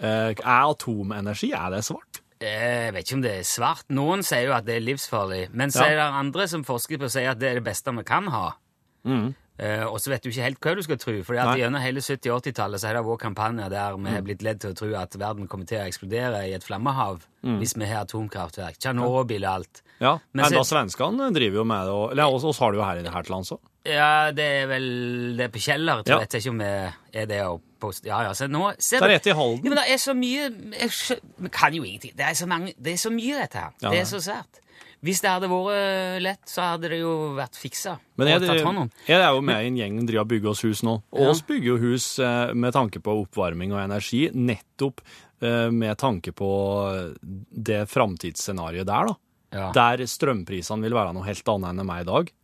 Eh, 0.00 0.30
er 0.34 0.42
atomenergi 0.42 1.52
er 1.54 1.70
det 1.76 1.84
svart? 1.86 2.20
Jeg 2.40 2.92
vet 2.94 3.04
ikke 3.06 3.14
om 3.18 3.22
det 3.22 3.32
er 3.40 3.46
svart. 3.46 3.84
Noen 3.90 4.22
sier 4.22 4.46
jo 4.46 4.52
at 4.54 4.64
det 4.66 4.76
er 4.76 4.84
livsfarlig, 4.86 5.48
men 5.52 5.70
så 5.74 5.82
Ja. 5.82 5.86
er 5.90 5.96
det 5.96 6.14
andre 6.22 6.46
som 6.48 6.62
forsker 6.64 6.98
på 6.98 7.04
og 7.04 7.10
sier 7.10 7.30
at 7.30 7.38
det 7.38 7.48
er 7.50 7.54
det 7.58 7.64
beste 7.64 7.90
vi 7.96 8.04
kan 8.04 8.26
ha. 8.28 8.52
Mm. 9.04 9.34
Eh, 9.58 9.82
og 9.82 9.98
så 9.98 10.12
vet 10.12 10.22
du 10.22 10.28
ikke 10.30 10.44
helt 10.44 10.60
hva 10.62 10.74
du 10.78 10.82
skal 10.86 10.98
tro, 11.02 11.12
for 11.26 11.34
gjennom 11.34 11.80
hele 11.82 11.98
70- 12.00 12.30
og 12.30 12.42
80-tallet 12.44 12.78
så 12.78 12.86
har 12.86 12.94
det 12.94 13.02
vært 13.08 13.24
kampanjer 13.24 13.70
der 13.72 13.96
vi 13.98 14.12
er 14.14 14.22
blitt 14.22 14.42
ledd 14.46 14.60
til 14.62 14.70
å 14.70 14.76
tro 14.78 14.90
at 14.94 15.16
verden 15.18 15.48
kommer 15.50 15.66
til 15.66 15.80
å 15.80 15.86
eksplodere 15.88 16.44
i 16.46 16.52
et 16.54 16.62
flammehav 16.62 17.24
hvis 17.42 17.74
vi 17.78 17.86
har 17.90 18.04
atomkraftverk. 18.06 18.78
Tsjernobyl 18.78 19.44
og 19.44 19.50
alt. 19.56 19.82
Ja, 19.98 20.18
Men 20.32 20.44
Enda 20.44 20.62
så- 20.62 20.74
svenskene 20.76 21.32
driver 21.34 21.56
jo 21.58 21.64
med 21.64 21.86
det, 21.86 21.90
og, 21.92 22.10
eller 22.12 22.24
oss, 22.38 22.58
har 22.58 22.70
det 22.72 22.78
jo 22.78 22.84
her, 22.84 22.96
i- 23.02 23.10
her 23.10 23.22
til 23.22 23.34
lands 23.34 23.50
òg. 23.50 23.58
Ja, 23.84 24.30
det 24.30 24.44
er 24.44 24.66
vel 24.66 25.36
det 25.36 25.44
er 25.44 25.48
på 25.48 25.58
Kjeller, 25.64 26.02
Ja. 26.06 26.18
jeg. 26.18 26.28
vet 26.28 26.34
ikke 26.42 26.50
om 26.50 26.58
det 26.58 26.94
er 27.14 27.26
det 27.26 27.40
å 27.42 27.60
poste 27.80 28.06
Ja, 28.06 28.22
ja, 28.22 28.32
se 28.34 28.46
nå 28.46 28.74
se 28.78 28.98
Det 28.98 29.02
er 29.02 29.14
rett 29.18 29.26
i 29.26 29.30
Halden. 29.34 29.64
Ja, 29.64 29.70
men 29.70 29.78
det 29.78 29.88
er 29.90 29.98
så 29.98 30.14
mye 30.14 30.50
Vi 31.38 31.48
kan 31.50 31.72
jo 31.74 31.82
ingenting. 31.82 32.14
Det 32.16 32.24
er 32.26 32.34
så, 32.34 32.46
mange, 32.46 32.74
det 32.80 32.92
er 32.92 32.96
så 32.96 33.10
mye, 33.10 33.40
dette 33.40 33.54
her. 33.58 33.70
Ja, 33.82 33.90
det 33.90 34.00
er 34.00 34.04
så 34.04 34.20
svært. 34.22 34.60
Hvis 35.06 35.20
det 35.22 35.30
hadde 35.30 35.46
vært 35.50 36.22
lett, 36.24 36.40
så 36.50 36.64
hadde 36.72 36.88
det 36.90 36.98
jo 36.98 37.12
vært 37.36 37.54
fiksa. 37.54 37.92
Men 38.18 38.26
er 38.32 38.64
hånd 38.66 38.80
er 39.22 39.30
jo 39.36 39.44
med 39.46 39.62
i 39.62 39.68
en 39.70 39.76
gjeng 39.78 40.00
som 40.00 40.08
driver 40.08 40.24
og 40.24 40.32
bygger 40.32 40.50
oss 40.50 40.62
hus 40.66 40.82
nå. 40.82 40.96
Og 41.14 41.30
oss 41.30 41.42
bygger 41.46 41.68
jo 41.70 41.76
hus 41.84 42.06
eh, 42.18 42.50
med 42.58 42.74
tanke 42.74 42.98
på 43.04 43.14
oppvarming 43.22 43.76
og 43.76 43.82
energi, 43.84 44.24
nettopp 44.34 45.04
eh, 45.40 45.68
med 45.70 45.94
tanke 46.02 46.34
på 46.34 46.50
det 47.22 47.84
framtidsscenarioet 47.92 48.88
der, 48.90 49.12
da. 49.12 49.16
Ja. 49.54 49.70
Der 49.72 50.02
strømprisene 50.10 50.84
vil 50.84 50.96
være 50.98 51.14
noe 51.16 51.24
helt 51.24 51.46
annet 51.48 51.70
enn 51.72 51.80
de 51.80 51.94
er 51.94 52.02
i 52.02 52.08
dag. 52.10 52.34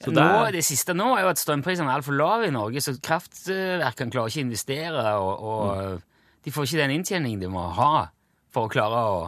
Så 0.00 0.10
det 0.12 0.24
nå, 0.24 0.40
det 0.56 0.64
siste 0.64 0.94
nå 0.96 1.12
er 1.16 1.26
jo 1.26 1.30
at 1.34 1.40
strømprisene 1.40 1.88
er 1.92 2.00
altfor 2.00 2.16
lave 2.16 2.48
i 2.48 2.54
Norge, 2.54 2.80
så 2.84 2.96
kraftverkene 2.96 4.12
klarer 4.12 4.32
ikke 4.32 4.42
å 4.42 4.46
investere, 4.48 5.04
og, 5.20 5.32
og 5.44 5.64
Mm. 5.76 6.00
de 6.46 6.52
får 6.54 6.66
ikke 6.66 6.80
den 6.82 6.94
inntjeningen 6.96 7.40
de 7.44 7.48
må 7.52 7.68
ha 7.76 8.08
for 8.54 8.66
å 8.66 8.72
klare 8.72 9.00
å 9.12 9.20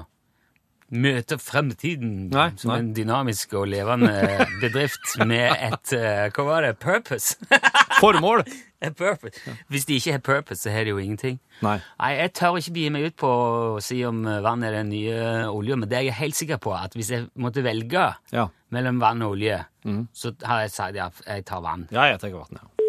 møte 0.90 1.36
fremtiden 1.38 2.28
Nei, 2.32 2.46
som 2.56 2.70
nei. 2.72 2.78
en 2.80 2.92
dynamisk 2.96 3.52
og 3.60 3.66
levende 3.68 4.12
bedrift 4.62 5.18
med 5.28 5.50
et 5.52 5.92
uh, 5.98 6.28
Hva 6.32 6.44
var 6.48 6.64
det? 6.64 6.78
Purpose? 6.80 7.36
Formål! 8.00 8.44
Purpose. 8.96 9.40
Hvis 9.68 9.84
de 9.88 9.96
ikke 9.98 10.12
har 10.14 10.20
purpose, 10.22 10.62
så 10.62 10.70
har 10.70 10.84
de 10.86 10.92
jo 10.92 11.00
ingenting. 11.02 11.40
Nei. 11.66 11.80
Nei, 11.98 12.10
Jeg 12.20 12.32
tør 12.38 12.56
ikke 12.60 12.72
begi 12.76 12.90
meg 12.94 13.08
ut 13.08 13.16
på 13.18 13.26
å 13.32 13.80
si 13.82 13.96
om 14.06 14.20
vann 14.44 14.62
er 14.62 14.76
den 14.78 14.92
nye 14.92 15.16
olja, 15.50 15.74
men 15.76 15.90
det 15.90 15.98
er 15.98 16.04
jeg 16.06 16.14
helt 16.20 16.38
sikker 16.38 16.60
på 16.62 16.76
at 16.78 16.94
hvis 16.94 17.10
jeg 17.10 17.26
måtte 17.42 17.64
velge 17.66 18.04
Ja. 18.30 18.44
mellom 18.70 19.00
vann 19.02 19.22
og 19.26 19.34
olje, 19.36 19.64
Mm. 19.88 20.04
så 20.12 20.30
har 20.44 20.60
jeg 20.66 20.70
sagt 20.74 20.94
ja, 20.98 21.08
jeg 21.26 21.44
tar 21.48 21.60
vann. 21.64 21.86
Ja, 21.90 22.04
jeg 22.12 22.20
tenker 22.20 22.44
vann, 22.44 22.58
ja. 22.60 22.86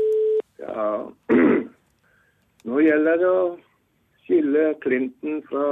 Ja, 0.60 0.88
nå 2.70 2.80
gjelder 2.84 3.18
det 3.22 3.30
å 3.34 3.44
skille 4.28 4.64
Clinton 4.84 5.42
fra 5.50 5.66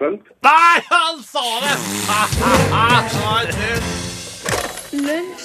Trump. 0.00 0.22
Nei, 0.42 0.80
han 0.88 1.22
sa 1.32 1.40
det! 1.60 1.76
Lunsj, 4.92 5.44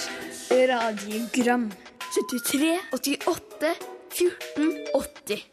radiogram 0.49 1.71
73, 2.15 2.79
88, 2.93 3.75
14, 4.11 4.87
80 4.93 5.43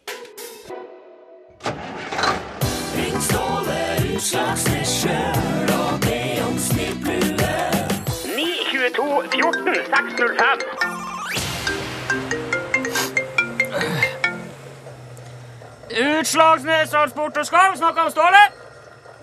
Utslagsnes 16.21 16.91
Transport 16.91 17.37
og 17.37 17.47
Skarv 17.47 17.77
snakker 17.77 18.03
om 18.03 18.11
Ståle! 18.11 18.62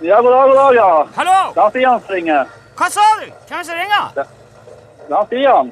Ja, 0.01 0.21
god 0.21 0.31
dag, 0.31 0.47
god 0.47 0.55
dag, 0.55 0.75
ja. 0.75 1.07
Hallo! 1.15 1.53
Det 1.55 1.61
er 1.61 1.69
Stian 1.69 1.99
som 2.01 2.13
ringer. 2.15 2.45
Hva 2.79 2.87
sa 2.89 3.05
du? 3.19 3.25
Hvem 3.49 3.63
som 3.67 3.75
ringer? 3.75 4.05
Det 4.15 5.15
er 5.17 5.25
Stian. 5.27 5.71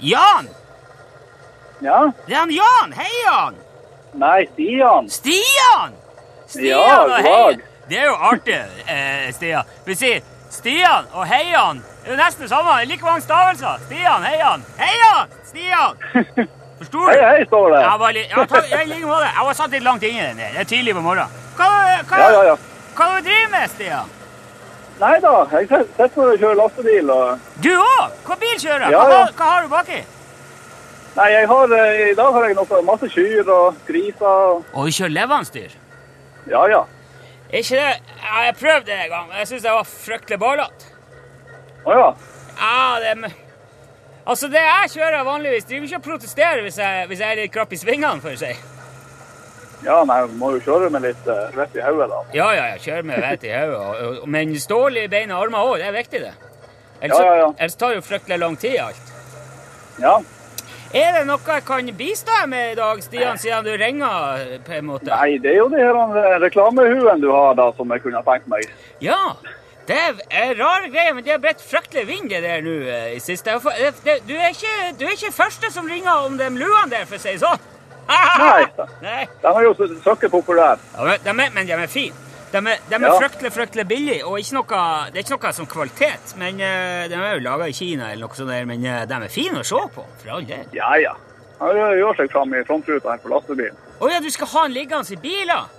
Jan! 0.00 0.48
Ja? 1.80 2.00
Det 2.26 2.34
er 2.34 2.38
han 2.38 2.50
Jan! 2.52 2.92
Hei, 2.98 3.12
Jan! 3.24 3.54
Nei, 4.20 4.40
Stian. 4.52 5.08
Stian! 5.10 5.94
Stian 6.46 6.68
Ja, 6.68 6.98
og 7.00 7.08
god 7.08 7.28
Hei... 7.28 7.60
Det 7.88 7.98
er 7.98 8.04
jo 8.10 8.16
artig, 8.30 8.58
eh, 8.92 9.30
Stian. 9.34 9.70
Vi 9.86 9.96
sier 9.96 10.20
Stian 10.52 11.08
og 11.12 11.24
Heian. 11.26 11.80
Det 12.02 12.10
er 12.10 12.12
jo 12.12 12.18
nesten 12.20 12.44
det 12.44 12.50
samme. 12.52 12.74
Det 12.80 12.88
Like 12.92 13.04
mange 13.08 13.24
stavelser. 13.24 13.80
Stian, 13.86 14.26
Heian. 14.28 14.66
Heian! 14.82 15.32
Stian! 15.48 15.96
Forstår 16.82 17.08
du? 17.08 17.14
Hei, 17.14 17.24
hei, 17.38 17.46
står 17.46 17.70
det. 17.72 17.80
Jeg 17.86 18.00
var 18.04 18.12
jeg, 18.18 18.26
jeg, 18.30 18.46
jeg, 18.52 18.88
jeg, 18.90 19.00
jeg 19.08 19.48
var 19.48 19.56
satt 19.62 19.72
litt 19.78 19.88
langt 19.88 20.02
inne 20.02 20.20
i 20.20 20.28
den. 20.28 20.44
der. 20.44 20.52
Det 20.58 20.60
er 20.66 20.70
tidlig 20.76 20.94
på 20.98 21.06
morgenen. 21.08 21.40
Hva, 21.56 21.70
hva, 22.10 22.20
Ja, 22.20 22.30
ja, 22.36 22.44
ja. 22.52 22.56
Hva 22.96 23.08
du 23.16 23.26
driver 23.28 23.50
med, 23.54 23.70
Stian? 23.72 24.10
Nei 25.02 25.14
da, 25.24 25.32
jeg 25.50 25.68
sitter 25.68 26.18
og 26.22 26.38
kjører 26.38 26.58
lastebil 26.60 27.10
og... 27.10 27.46
Du 27.64 27.70
òg? 27.74 28.18
Hva 28.26 28.36
bil 28.38 28.58
kjører 28.60 28.84
du? 28.86 28.92
Ja, 28.92 28.98
Hva, 29.02 29.12
ja. 29.12 29.22
har- 29.24 29.32
hva 29.38 29.48
har 29.52 29.62
du 29.66 29.70
baki? 29.72 30.00
Nei, 31.16 31.28
har, 31.44 31.72
eh, 31.76 32.02
i 32.10 32.14
dag 32.16 32.32
har 32.32 32.46
jeg 32.48 32.56
noe 32.56 32.82
masse 32.88 33.08
kyr 33.12 33.48
og 33.52 33.80
griser 33.88 34.26
og... 34.28 34.62
Du 34.72 34.92
kjører 34.96 35.14
levendyr? 35.16 35.74
Ja, 36.48 36.62
ja. 36.70 36.82
Er 37.52 37.60
ikke 37.60 37.76
det 37.76 37.88
Jeg 38.32 38.54
prøvde 38.60 38.86
det 38.88 38.98
en 39.04 39.10
gang, 39.12 39.26
men 39.28 39.38
jeg 39.42 39.48
syns 39.50 39.62
det 39.66 39.74
var 39.76 39.88
fryktelig 39.88 40.38
ballete. 40.40 40.92
Å 41.84 41.96
ja. 41.98 42.06
Ja, 42.60 43.00
det 43.02 43.10
er 43.16 43.34
Altså, 44.22 44.46
det 44.48 44.60
jeg 44.62 44.90
kjører 44.94 45.24
vanligvis 45.26 45.64
Driver 45.66 45.88
ikke 45.88 45.98
og 45.98 46.04
protesterer 46.06 46.60
hvis 46.62 46.76
jeg, 46.78 47.06
hvis 47.10 47.20
jeg 47.24 47.32
er 47.34 47.40
litt 47.42 47.52
krapp 47.52 47.72
i 47.74 47.78
svingene, 47.80 48.20
for 48.22 48.30
å 48.36 48.38
si. 48.38 48.52
Ja, 49.82 50.02
nei, 50.06 50.20
må 50.38 50.52
jo 50.54 50.60
kjøre 50.62 50.90
med 50.94 51.02
litt 51.08 51.26
uh, 51.26 51.48
vett 51.56 51.74
i 51.74 51.82
hodet 51.82 52.06
da. 52.12 52.20
Ja, 52.36 52.50
ja, 52.54 52.66
ja, 52.72 52.78
kjøre 52.82 53.02
med 53.08 53.22
vett 53.24 53.46
i 53.48 53.50
hodet. 53.54 54.26
Men 54.30 54.52
stål 54.62 55.00
i 55.02 55.08
beina 55.10 55.38
og 55.40 55.48
armer 55.48 55.72
òg, 55.72 55.78
det 55.82 55.88
er 55.90 55.96
viktig, 55.96 56.20
det. 56.22 56.34
Ellers, 57.02 57.18
Ja, 57.18 57.24
ja, 57.24 57.34
ja. 57.40 57.48
ellers 57.58 57.74
tar 57.80 57.90
det 57.90 57.98
jo 57.98 58.04
fryktelig 58.06 58.38
lang 58.38 58.56
tid, 58.62 58.78
alt. 58.78 59.12
Ja. 60.02 60.20
Er 60.92 61.14
det 61.16 61.22
noe 61.24 61.40
jeg 61.48 61.64
kan 61.64 61.88
bistå 61.96 62.30
deg 62.36 62.48
med 62.52 62.74
i 62.74 62.76
dag, 62.76 63.00
Stian, 63.02 63.38
siden 63.40 63.64
du 63.64 63.72
ringer, 63.80 64.42
på 64.66 64.74
en 64.76 64.86
måte? 64.90 65.08
Nei, 65.08 65.38
det 65.40 65.54
er 65.54 65.58
jo 65.62 65.70
det 65.72 65.80
her 65.80 65.98
eh, 66.20 66.36
reklamehuen 66.42 67.22
du 67.24 67.30
har 67.32 67.56
da, 67.56 67.70
som 67.78 67.90
jeg 67.94 68.04
kunne 68.04 68.20
tenkt 68.26 68.50
meg. 68.52 68.68
Ja, 69.00 69.18
det 69.88 69.98
er, 69.98 70.52
rare 70.60 70.92
greier, 70.92 71.16
men 71.16 71.24
det 71.24 71.32
har 71.32 71.40
blitt 71.42 71.64
fryktelig 71.64 72.04
vind 72.10 72.28
det 72.30 72.42
der 72.44 72.60
nå 72.62 72.76
eh, 72.84 73.16
i 73.16 73.20
siste. 73.24 73.56
Du 73.56 74.34
er, 74.36 74.52
ikke, 74.52 74.74
du 75.00 75.06
er 75.08 75.16
ikke 75.16 75.32
første 75.34 75.72
som 75.72 75.88
ringer 75.90 76.28
om 76.28 76.36
de 76.38 76.50
luene 76.54 76.90
der, 76.92 77.08
for 77.08 77.16
å 77.18 77.24
si 77.24 77.34
det 77.34 77.42
sånn. 77.42 77.70
Nei. 78.08 78.66
Nei. 79.02 79.22
De 79.42 79.48
er 79.48 79.62
jo 79.66 79.72
søkke 80.04 80.28
populære. 80.32 80.78
Ja, 80.96 81.04
men, 81.04 81.20
de 81.24 81.30
er, 81.46 81.50
men 81.54 81.66
de 81.66 81.72
er 81.72 81.86
fine. 81.90 82.14
De 82.52 82.58
er, 82.58 82.78
de 82.88 82.94
er 82.98 83.06
Ja. 83.06 83.12
fryktelig 83.18 83.52
fryktelig 83.52 83.86
billige, 83.88 84.24
og 84.26 84.38
noe, 84.52 84.80
det 85.12 85.18
er 85.18 85.24
ikke 85.24 85.38
noe 85.38 85.52
som 85.56 85.66
kvalitet. 85.66 86.34
Men 86.36 86.60
eh, 86.60 87.08
De 87.08 87.14
er 87.14 87.34
jo 87.38 87.44
laga 87.46 87.68
i 87.68 87.72
Kina, 87.72 88.10
eller 88.12 88.26
noe 88.26 88.36
sånt, 88.36 88.50
der, 88.50 88.64
men 88.68 88.84
eh, 88.84 89.04
de 89.08 89.14
er 89.14 89.28
fine 89.32 89.60
å 89.62 89.64
se 89.64 89.80
på. 89.94 90.04
For 90.20 90.34
all 90.36 90.44
del. 90.44 90.66
Ja, 90.76 90.90
ja. 91.00 91.14
Han 91.60 91.76
gjør 91.76 92.16
seg 92.18 92.32
fram 92.32 92.52
i 92.54 92.64
frontruta 92.66 93.10
her 93.14 93.22
på 93.22 93.30
lastebilen. 93.32 93.76
Å 94.02 94.10
ja, 94.10 94.18
du 94.20 94.28
skal 94.34 94.50
ha 94.52 94.62
den 94.66 94.74
liggende 94.76 95.14
i 95.14 95.16
bilen? 95.22 95.70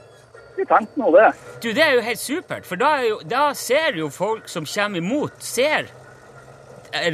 Vi 0.55 0.65
tenkte 0.69 0.99
nå 1.01 1.09
det. 1.11 1.31
Du, 1.61 1.73
Det 1.73 1.81
er 1.83 1.95
jo 1.97 2.01
helt 2.05 2.19
supert, 2.21 2.65
for 2.65 2.75
da, 2.79 2.95
jo, 3.03 3.19
da 3.25 3.53
ser 3.57 3.97
jo 3.97 4.09
folk 4.13 4.47
som 4.49 4.65
kommer 4.69 5.01
imot, 5.01 5.33
ser 5.43 5.89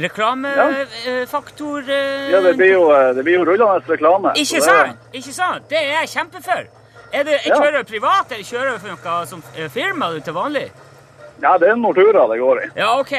reklamefaktor 0.00 1.90
eh, 1.90 2.30
Ja, 2.30 2.40
det 2.40 2.54
blir 2.56 2.72
jo, 2.72 2.90
eh, 2.92 3.14
det 3.14 3.22
blir 3.24 3.34
jo 3.38 3.44
rullende 3.44 3.80
reklame. 3.88 4.32
Ikke 4.36 4.54
det- 4.60 4.62
sant? 4.64 4.98
Ikke 5.12 5.32
sant? 5.32 5.68
Det 5.68 5.78
er 5.78 6.00
jeg 6.00 6.08
kjempefor. 6.08 6.64
Er 7.12 7.22
det, 7.24 7.32
jeg 7.44 7.46
Ja. 7.46 7.54
kjører 7.60 7.82
privat, 7.84 8.32
eller 8.32 8.44
kjører 8.44 8.72
du 8.72 8.78
for 8.78 8.88
noe 8.88 9.26
som 9.26 9.42
eh, 9.56 9.68
firma 9.68 10.10
du 10.14 10.20
til 10.20 10.32
vanlig? 10.34 10.70
Ja, 11.42 11.56
det 11.58 11.68
er 11.68 11.74
Nortura 11.76 12.26
det 12.28 12.38
går 12.40 12.64
i. 12.64 12.70
Ja, 12.76 12.98
ok. 13.00 13.12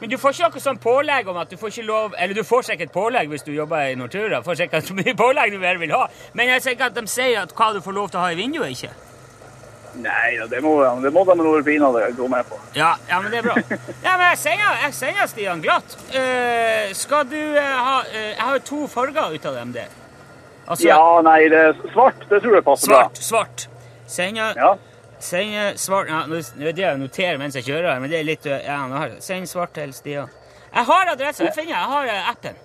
Men 0.00 0.10
du 0.10 0.16
får 0.18 0.30
ikke 0.32 0.50
noe 0.50 0.60
sånn 0.60 0.78
pålegg 0.78 1.28
om 1.28 1.36
at 1.36 1.48
du 1.50 1.56
får 1.56 1.68
ikke 1.70 1.86
lov 1.86 2.14
Eller 2.18 2.34
du 2.34 2.42
får 2.42 2.62
sikkert 2.62 2.92
pålegg 2.92 3.28
hvis 3.28 3.42
du 3.44 3.52
jobber 3.52 3.76
i 3.90 3.94
Nortura. 3.94 4.42
Får 4.42 4.54
sikkert 4.56 4.82
så 4.84 4.94
mye 4.94 5.14
pålegg 5.14 5.50
du 5.52 5.58
bare 5.58 5.78
vil 5.78 5.90
ha. 5.92 6.06
Men 6.34 6.48
jeg 6.48 6.62
tenker 6.62 6.84
at 6.86 6.94
de 6.94 7.06
sier 7.06 7.40
at 7.42 7.52
hva 7.54 7.72
du 7.72 7.80
får 7.80 7.92
lov 7.94 8.10
til 8.10 8.18
å 8.18 8.22
ha 8.22 8.30
i 8.30 8.34
vinduet, 8.34 8.70
ikke. 8.70 8.90
Nei, 10.00 10.38
det 10.48 10.60
må, 10.64 10.72
det 11.02 11.10
må 11.12 11.22
de 11.28 11.34
noe 11.36 11.60
pinadø 11.64 12.04
gå 12.16 12.28
med 12.32 12.46
på. 12.48 12.58
Ja, 12.76 12.94
ja, 13.10 13.18
men 13.20 13.32
det 13.32 13.42
er 13.42 13.48
bra. 13.48 13.56
Ja, 14.06 14.14
men 14.16 14.24
jeg 14.30 14.38
sender, 14.40 14.78
jeg 14.86 14.94
sender 14.96 15.28
Stian 15.28 15.60
glatt. 15.64 15.96
Uh, 16.14 16.88
skal 16.96 17.26
du 17.28 17.36
uh, 17.36 17.58
ha 17.60 17.98
uh, 18.06 18.16
Jeg 18.16 18.40
har 18.40 18.56
jo 18.56 18.62
to 18.70 18.86
farger 18.88 19.36
ut 19.36 19.50
av 19.50 19.58
dem 19.60 19.74
der. 19.76 19.92
Altså 20.66 20.88
Ja, 20.88 21.02
nei, 21.26 21.42
det 21.52 21.60
er 21.68 21.76
svart, 21.92 22.24
det 22.30 22.40
tror 22.40 22.56
jeg 22.56 22.64
passer 22.64 22.88
svart, 22.88 23.20
svart. 23.20 23.68
Sender, 24.08 24.56
bra. 24.56 24.72
Ja. 24.72 25.20
sender 25.20 25.76
svart 25.80 26.08
ja, 26.08 26.24
Nå 26.30 26.40
er 26.40 26.76
det 26.76 26.86
jeg 26.86 27.00
noterer 27.02 27.40
mens 27.40 27.58
jeg 27.58 27.68
kjører, 27.68 27.92
her, 27.92 28.00
men 28.00 28.12
det 28.12 28.20
er 28.22 28.28
litt 28.28 28.48
ja, 28.48 28.80
Send 29.20 29.50
svart 29.50 29.74
til 29.76 29.92
Stian. 29.96 30.32
Jeg 30.72 30.88
har 30.88 31.12
adressen, 31.12 31.50
Jeg 31.50 31.58
finner 31.58 31.76
jeg 31.76 31.96
har 31.96 32.30
appen. 32.32 32.56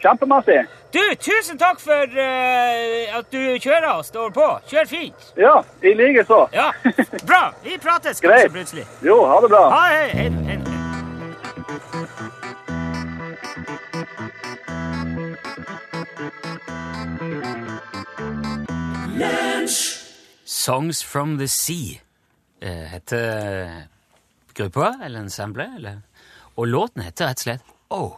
Kjempemessig. 0.00 0.66
Du, 0.92 1.02
tusen 1.20 1.58
takk 1.60 1.80
for 1.80 2.16
uh, 2.16 3.18
at 3.18 3.26
du 3.32 3.42
kjører 3.60 3.92
og 3.92 4.04
står 4.04 4.32
på. 4.34 4.46
Kjør 4.70 4.88
fint. 4.90 5.30
Ja, 5.38 5.60
i 5.84 5.94
like 5.94 6.24
så. 6.26 6.46
Ja, 6.56 6.70
bra. 7.28 7.50
Vi 7.64 7.78
prates 7.78 8.20
kanskje 8.24 8.50
plutselig. 8.50 8.86
Jo, 9.04 9.20
ha 9.28 9.40
det 9.44 9.52
bra. 9.52 9.64
Ha. 9.70 9.82
Hei, 9.92 10.08
hei, 10.16 10.30
hei. 10.48 10.58
Songs 20.46 21.02
from 21.02 21.38
the 21.38 21.48
Sea 21.48 22.00
eh, 22.60 22.86
heter 22.92 23.86
gruppa, 24.54 24.94
eller 25.04 25.20
ensemblet, 25.20 25.70
eller 25.76 26.00
Og 26.56 26.66
låten 26.66 27.02
heter 27.02 27.30
rett 27.30 27.38
og 27.38 27.46
slett 27.46 27.76
Oh. 27.90 28.12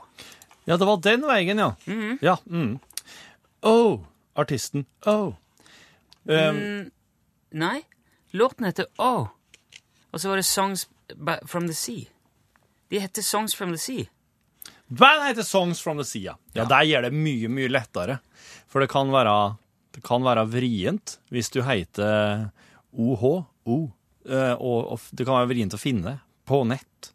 Ja, 0.64 0.76
det 0.76 0.86
var 0.86 1.00
den 1.02 1.26
veien, 1.26 1.58
ja. 1.58 1.74
Ja. 2.22 2.36
Mm. 2.46 2.78
Oh, 3.62 4.00
artisten. 4.38 4.86
Oh. 5.06 5.34
Um, 6.24 6.90
Nei, 7.50 7.82
låten 8.30 8.66
heter 8.66 8.86
Oh. 8.98 9.28
Og 10.12 10.20
så 10.20 10.28
var 10.28 10.36
det 10.36 10.46
Songs 10.46 10.88
from 11.46 11.66
the 11.66 11.74
Sea. 11.74 12.04
De 12.88 12.98
heter 13.00 13.22
Songs 13.22 13.54
from 13.54 13.72
the 13.72 13.78
Sea. 13.78 14.06
Bandet 14.86 15.26
heter 15.28 15.42
Songs 15.42 15.80
from 15.80 15.98
the 15.98 16.04
Sea. 16.04 16.22
Ja, 16.22 16.36
ja. 16.52 16.64
der 16.68 16.84
gjør 16.84 17.06
det 17.08 17.12
mye, 17.16 17.48
mye 17.48 17.70
lettere. 17.70 18.18
For 18.68 18.84
det 18.84 18.90
kan 18.92 19.12
være, 19.12 19.56
det 19.96 20.02
kan 20.04 20.24
være 20.24 20.44
vrient 20.52 21.16
hvis 21.32 21.50
du 21.50 21.62
heter 21.64 22.50
OH, 22.92 23.24
O, 23.64 23.76
eh, 24.28 24.52
og, 24.58 24.92
og 24.92 25.00
det 25.14 25.24
kan 25.24 25.38
være 25.38 25.52
vrient 25.52 25.76
å 25.76 25.80
finne 25.80 26.16
på 26.48 26.60
nett. 26.68 27.12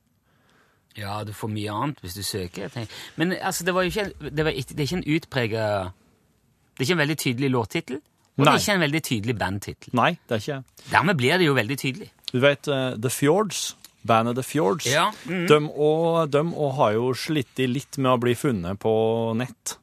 Ja, 0.98 1.22
du 1.24 1.34
får 1.36 1.52
mye 1.54 1.74
annet 1.74 2.02
hvis 2.02 2.18
du 2.18 2.24
søker. 2.26 2.74
Men 3.16 3.36
altså, 3.38 3.66
det, 3.66 3.74
var 3.76 3.86
jo 3.86 3.94
ikke, 3.94 4.10
det, 4.30 4.46
var 4.46 4.52
det 4.52 4.78
er 4.78 4.86
ikke 4.88 5.00
en 5.00 5.10
utprega 5.16 5.64
Det 5.88 6.82
er 6.82 6.88
ikke 6.88 6.98
en 6.98 7.04
veldig 7.04 7.18
tydelig 7.24 7.50
låttittel, 7.54 8.00
og 8.38 8.46
det 8.46 8.54
er 8.54 8.62
ikke 8.62 8.78
en 8.78 8.86
veldig 8.86 9.02
tydelig 9.06 9.36
bandtittel. 9.38 9.98
Nei, 9.98 10.12
det 10.30 10.38
er 10.38 10.44
ikke 10.44 10.88
Dermed 10.92 11.18
blir 11.18 11.42
det 11.42 11.48
jo 11.48 11.58
veldig 11.58 11.78
tydelig. 11.82 12.10
Du 12.32 12.40
vet 12.44 12.70
uh, 12.70 12.94
The 13.02 13.10
Fjords, 13.14 13.62
bandet 14.08 14.38
The 14.38 14.46
Fjords, 14.46 14.90
Ja, 14.92 15.08
de, 15.26 15.60
og, 15.74 16.28
de 16.34 16.44
og 16.46 16.74
har 16.82 16.98
jo 16.98 17.12
slitt 17.18 17.62
litt 17.66 17.98
med 17.98 18.12
å 18.14 18.22
bli 18.22 18.36
funnet 18.38 18.82
på 18.82 18.94
nett. 19.40 19.78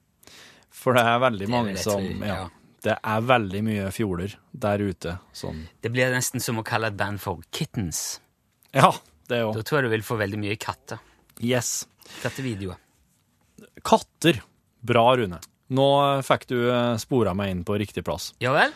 For 0.74 0.96
det 0.96 1.06
er 1.08 1.22
veldig 1.22 1.48
vil 1.48 1.54
mange 1.54 1.78
som 1.80 2.02
tro, 2.02 2.26
ja, 2.26 2.42
ja. 2.44 2.50
Det 2.84 2.98
er 3.00 3.22
veldig 3.24 3.60
mye 3.64 3.88
fjorder 3.96 4.34
der 4.52 4.82
ute. 4.84 5.16
Sånn. 5.32 5.62
Det 5.80 5.88
blir 5.94 6.12
nesten 6.12 6.42
som 6.44 6.60
å 6.60 6.64
kalle 6.66 6.90
et 6.92 6.98
band 6.98 7.22
for 7.22 7.40
Kittens. 7.54 8.20
Ja, 8.76 8.90
det 9.30 9.40
Da 9.56 9.62
tror 9.62 9.80
jeg 9.80 9.88
du 9.88 9.94
vil 9.96 10.02
få 10.06 10.16
veldig 10.20 10.38
mye 10.42 10.56
katter. 10.60 10.98
Yes. 11.42 11.86
Kattevideoer. 12.22 12.76
Katter. 13.84 14.42
Bra, 14.84 15.04
Rune. 15.16 15.38
Nå 15.74 15.86
fikk 16.26 16.44
du 16.50 16.58
eh, 16.68 16.96
spora 17.00 17.32
meg 17.36 17.50
inn 17.54 17.62
på 17.66 17.76
riktig 17.80 18.04
plass. 18.04 18.32
Ja 18.44 18.52
vel? 18.54 18.74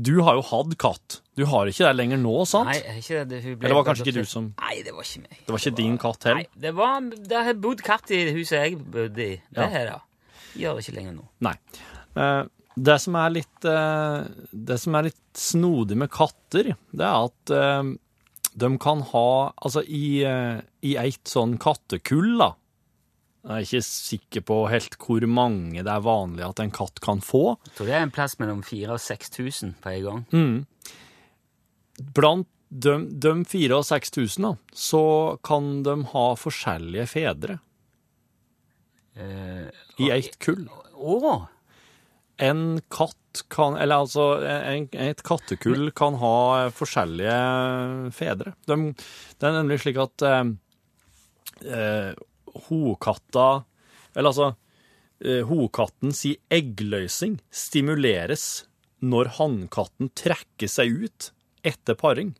Du 0.00 0.14
har 0.24 0.38
jo 0.38 0.44
hatt 0.48 0.72
katt. 0.80 1.18
Du 1.36 1.42
har 1.48 1.68
ikke 1.68 1.84
det 1.84 1.96
lenger 1.98 2.20
nå, 2.22 2.32
sant? 2.48 2.70
Nei, 2.70 2.78
ikke 3.02 3.18
det, 3.20 3.26
det 3.34 3.40
hun 3.44 3.58
ble 3.60 3.68
Eller 3.68 3.76
var 3.76 3.84
kanskje 3.90 4.06
ikke 4.06 4.22
du 4.24 4.28
som 4.28 4.46
Nei, 4.56 4.78
det 4.86 4.94
var 4.96 5.04
ikke 5.04 5.22
meg. 5.26 5.42
Det 5.44 5.52
var 5.52 5.60
ikke 5.60 5.76
din 5.76 5.98
katt 6.00 6.24
Nei, 6.24 6.32
heller? 6.32 6.62
det 6.64 6.72
var 6.78 7.10
Det 7.32 7.42
har 7.48 7.58
bodd 7.66 7.82
katt 7.84 8.12
i 8.16 8.20
huset 8.32 8.56
jeg 8.56 8.78
bodde 8.80 9.26
i. 9.26 9.34
Det 9.52 9.60
Ja. 9.60 9.68
her, 9.74 9.90
ja. 9.92 9.98
Gjør 10.62 10.78
det 10.80 10.84
ikke 10.86 10.96
lenger 10.96 11.14
nå. 11.18 11.26
Nei. 11.44 11.54
Eh, 12.16 12.42
det 12.80 12.96
som 13.04 13.18
er 13.20 13.34
litt 13.36 13.68
eh, 13.68 14.16
Det 14.70 14.78
som 14.80 14.96
er 14.98 15.08
litt 15.10 15.20
snodig 15.36 16.00
med 16.00 16.10
katter, 16.16 16.72
det 16.96 17.04
er 17.06 17.28
at 17.28 17.52
de 18.60 18.70
kan 18.82 19.02
ha 19.12 19.28
Altså, 19.64 19.82
i, 19.84 20.22
eh, 20.26 20.60
i 20.86 20.96
et 21.00 21.28
sånn 21.28 21.56
kattekull, 21.60 22.36
da 22.40 22.52
Jeg 23.44 23.50
er 23.56 23.66
ikke 23.66 23.86
sikker 23.86 24.44
på 24.50 24.60
helt 24.68 24.98
hvor 25.00 25.24
mange 25.26 25.80
det 25.80 25.92
er 25.92 26.04
vanlig 26.04 26.44
at 26.44 26.60
en 26.60 26.72
katt 26.76 27.00
kan 27.00 27.22
få. 27.24 27.56
Jeg 27.70 27.76
tror 27.78 27.88
det 27.88 27.94
er 27.96 28.04
en 28.04 28.12
plass 28.12 28.36
mellom 28.42 28.60
4000 28.60 28.92
og 28.92 29.00
6000 29.00 29.74
på 29.80 29.94
en 29.94 30.02
gang. 30.04 30.26
Mm. 30.36 32.10
Blant 32.16 32.50
de, 32.68 32.98
de 33.16 33.32
4000 33.48 33.78
og 33.78 33.86
6000, 33.88 34.44
da, 34.44 34.52
så 34.76 35.02
kan 35.42 35.72
de 35.88 35.96
ha 36.12 36.26
forskjellige 36.38 37.08
fedre 37.08 37.58
Eh, 39.20 39.66
i 39.98 40.10
ett 40.10 40.38
kull. 40.38 40.68
Å! 40.94 41.46
En 42.40 42.80
katt 42.92 43.44
kan 43.52 43.76
Eller 43.78 44.02
altså, 44.02 44.40
en, 44.42 44.88
et 44.96 45.22
kattekull 45.26 45.90
kan 45.96 46.16
ha 46.18 46.70
forskjellige 46.74 48.10
fedre. 48.16 48.54
De, 48.66 48.78
det 49.38 49.48
er 49.48 49.56
nemlig 49.58 49.80
slik 49.84 50.00
at 50.02 50.24
eh, 50.26 50.50
eh, 51.68 52.10
hokatta 52.66 53.48
Eller 54.16 54.32
altså 54.32 54.50
eh, 55.22 55.44
Hokatten 55.46 56.16
sier 56.16 56.40
eggløsing 56.50 57.38
stimuleres 57.54 58.66
når 59.00 59.30
hannkatten 59.38 60.10
trekker 60.12 60.68
seg 60.68 61.06
ut 61.06 61.30
etter 61.64 61.96
paring. 61.96 62.34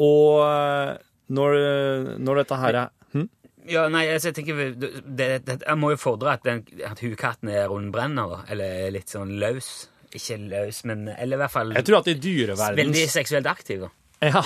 Og 0.00 0.42
eh, 0.44 0.96
når, 1.32 1.54
når 2.20 2.42
dette 2.42 2.58
her 2.60 2.80
er? 2.82 2.90
Ja, 3.70 3.86
nei, 3.92 4.04
altså, 4.10 4.30
jeg 4.30 4.38
tenker 4.40 4.58
det, 4.58 4.90
det, 5.06 5.28
det, 5.46 5.56
Jeg 5.62 5.78
må 5.78 5.92
jo 5.92 6.00
fordre 6.00 6.34
at, 6.34 6.44
den, 6.46 6.64
at 6.86 7.00
hukatten 7.04 7.52
er 7.52 7.68
rundbrenner. 7.70 8.42
Eller 8.50 8.90
litt 8.94 9.12
sånn 9.12 9.36
løs. 9.40 9.70
Ikke 10.10 10.40
løs, 10.42 10.82
men 10.90 11.06
Eller 11.12 11.38
i 11.38 11.40
hvert 11.44 11.52
fall 11.54 11.68
Jeg 11.76 11.86
tror 11.86 12.00
at 12.00 12.08
i 12.10 12.16
dyreverdens 12.18 12.80
veldig 12.80 13.04
seksuelt 13.12 13.46
aktiv, 13.46 13.84
da. 13.86 13.90
Ja. 14.20 14.42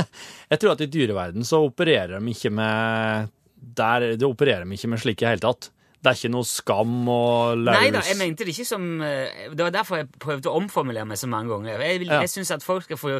Jeg 0.50 0.60
tror 0.60 0.74
at 0.74 0.82
i 0.84 0.90
dyreverden 0.90 1.46
så 1.48 1.62
opererer 1.64 2.18
de 2.18 2.34
ikke 2.34 2.50
med 2.52 3.30
der, 3.78 4.10
Det 4.18 4.26
opererer 4.26 4.66
de 4.66 4.76
ikke 4.76 4.90
med 4.92 5.00
slik 5.00 5.22
i 5.22 5.30
hele 5.30 5.44
tatt. 5.44 5.70
Det 6.04 6.10
er 6.12 6.18
ikke 6.18 6.30
noe 6.34 6.44
skam 6.44 7.08
og 7.08 7.62
løs 7.64 7.78
Nei 7.78 7.86
da, 7.94 8.02
jeg 8.04 8.18
mente 8.20 8.44
det 8.44 8.52
ikke 8.52 8.66
som 8.68 8.82
eh, 9.00 9.46
Det 9.56 9.64
var 9.64 9.72
derfor 9.72 9.96
jeg 10.02 10.10
prøvde 10.20 10.50
å 10.52 10.58
omformulere 10.60 11.06
meg 11.08 11.16
så 11.16 11.28
mange 11.32 11.48
ganger. 11.54 11.80
Jeg, 11.80 12.00
vil- 12.02 12.12
Ja. 12.12 12.20
jeg 12.20 12.28
syns 12.34 12.50
at 12.52 12.62
folk 12.66 12.84
skal 12.84 13.00
få 13.00 13.14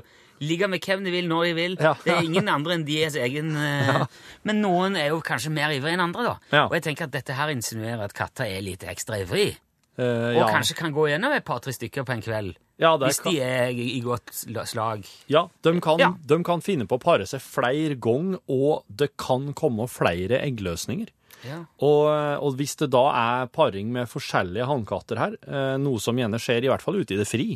ligge 0.45 0.69
med 0.69 0.83
hvem 0.85 1.05
de 1.07 1.11
vil, 1.15 1.29
når 1.31 1.45
de 1.49 1.55
vil. 1.57 1.77
Ja. 1.81 1.95
Det 2.05 2.13
er 2.13 2.23
ingen 2.29 2.49
andre 2.53 2.75
enn 2.77 2.85
deres 2.85 3.17
egen 3.17 3.55
eh, 3.57 4.05
Men 4.45 4.61
noen 4.61 4.97
er 5.01 5.09
jo 5.15 5.23
kanskje 5.25 5.51
mer 5.55 5.73
ivrig 5.73 5.95
enn 5.97 6.05
andre, 6.05 6.35
da. 6.51 6.67
Og 6.67 6.75
jeg 6.77 6.83
tenker 6.91 7.05
at 7.09 7.13
dette 7.17 7.33
her 7.39 7.49
insinuerer 7.55 8.05
at 8.05 8.13
katter 8.13 8.45
er 8.45 8.61
litt 8.61 8.85
ekstra 8.85 9.23
ivrig. 9.25 9.55
Eh, 9.97 10.35
Og 10.37 10.51
kanskje 10.51 10.75
kan 10.77 10.93
gå 10.93 11.09
gjennom 11.09 11.33
et 11.33 11.45
par-tre 11.47 11.73
stykker 11.73 12.05
på 12.05 12.13
en 12.19 12.23
kveld. 12.23 12.57
Ja, 12.83 12.97
Hvis 12.99 13.21
de 13.23 13.37
er 13.41 13.69
i 13.71 13.93
i 13.97 14.01
godt 14.03 14.33
slag. 14.67 15.07
ja, 15.31 15.47
de 15.63 15.81
kan, 15.81 15.99
Ja. 16.01 16.13
de 16.27 16.43
kan 16.43 16.61
finne 16.61 16.85
på 16.91 16.99
å 16.99 17.01
pare 17.01 17.25
seg 17.25 17.41
flere 17.41 17.95
ganger, 17.95 18.41
og 18.51 18.83
det 18.91 19.13
kan 19.17 19.53
komme 19.55 19.87
flere 19.89 20.43
eggløsninger. 20.43 21.09
Ja. 21.45 21.61
Og, 21.85 22.03
og 22.41 22.59
hvis 22.59 22.77
det 22.81 22.91
da 22.95 23.05
er 23.13 23.53
paring 23.53 23.91
med 23.93 24.11
forskjellige 24.11 24.69
hannkatter 24.71 25.21
her, 25.21 25.39
eh, 25.45 25.77
noe 25.81 26.01
som 26.03 26.19
gjerne 26.19 26.41
skjer 26.41 26.67
i 26.67 26.71
hvert 26.73 26.85
fall 26.85 27.01
ute 27.01 27.17
i 27.17 27.21
det 27.21 27.29
fri, 27.29 27.49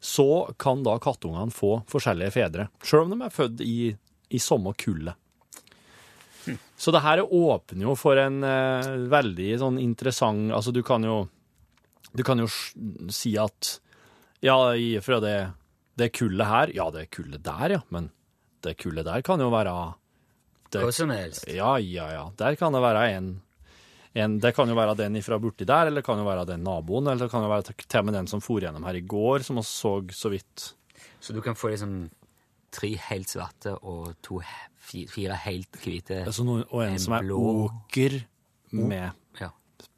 så 0.00 0.46
kan 0.60 0.82
da 0.86 0.98
kattungene 1.02 1.54
få 1.54 1.78
forskjellige 1.90 2.34
fedre, 2.34 2.68
selv 2.84 3.06
om 3.06 3.14
de 3.14 3.24
er 3.24 3.32
født 3.32 3.62
i, 3.64 3.78
i 4.28 4.40
samme 4.42 4.74
kullet. 4.78 5.16
Så 6.76 6.92
det 6.94 7.02
her 7.02 7.24
åpner 7.24 7.88
jo 7.88 7.94
for 7.98 8.18
en 8.20 8.44
eh, 8.46 8.90
veldig 9.10 9.48
sånn 9.58 9.80
interessant 9.82 10.52
Altså, 10.54 10.70
du 10.70 10.82
kan 10.86 11.02
jo 11.02 11.24
Du 12.14 12.22
kan 12.22 12.38
jo 12.38 12.46
si 13.10 13.32
at 13.40 13.80
Ja, 14.44 14.54
fra 15.02 15.18
det, 15.24 15.36
det 15.98 16.12
kullet 16.14 16.46
her 16.46 16.74
Ja, 16.76 16.86
det 16.94 17.08
kullet 17.16 17.42
der, 17.42 17.78
ja, 17.78 17.80
men 17.88 18.12
det 18.62 18.76
kullet 18.78 19.08
der 19.08 19.24
kan 19.26 19.42
jo 19.42 19.50
være 19.50 19.74
det, 20.72 20.82
Hva 20.84 20.92
som 20.92 21.10
helst. 21.10 21.46
ja, 21.48 21.76
ja, 21.78 22.06
ja. 22.12 22.24
Der 22.36 22.56
kan 22.56 22.72
det 22.72 22.80
være 22.82 23.04
en, 23.16 23.42
en 24.14 24.38
Det 24.40 24.54
kan 24.56 24.68
jo 24.68 24.74
være 24.74 24.96
den 24.96 25.16
ifra 25.16 25.38
borti 25.38 25.64
der, 25.68 25.86
eller 25.86 26.00
det 26.00 26.06
kan 26.06 26.18
jo 26.18 26.24
være 26.24 26.46
den 26.46 26.64
naboen, 26.64 27.06
eller 27.06 27.26
det 27.26 27.30
kan 27.30 27.42
jo 27.44 27.48
være 27.52 27.62
til 27.76 28.00
og 28.00 28.04
med 28.04 28.14
den 28.14 28.26
som 28.26 28.40
for 28.40 28.60
gjennom 28.60 28.84
her 28.84 28.94
i 28.98 29.00
går, 29.06 29.42
som 29.46 29.56
vi 29.56 29.62
så 29.62 29.94
så 30.12 30.30
vidt. 30.32 30.72
Så 31.20 31.32
du 31.34 31.40
kan 31.42 31.54
få 31.54 31.68
liksom 31.72 32.10
tre 32.72 32.90
helt 33.08 33.28
svarte 33.28 33.74
og 33.82 34.14
to, 34.22 34.40
fire 34.86 35.34
helt 35.46 35.72
hvite. 35.82 36.24
Altså 36.26 36.44
noen, 36.44 36.64
og 36.70 36.82
en, 36.84 36.92
En 36.92 36.98
som 36.98 37.14
er 37.14 37.22
blå- 37.22 37.70
åker 37.70 38.24
med 38.72 39.12
Ja. 39.40 39.50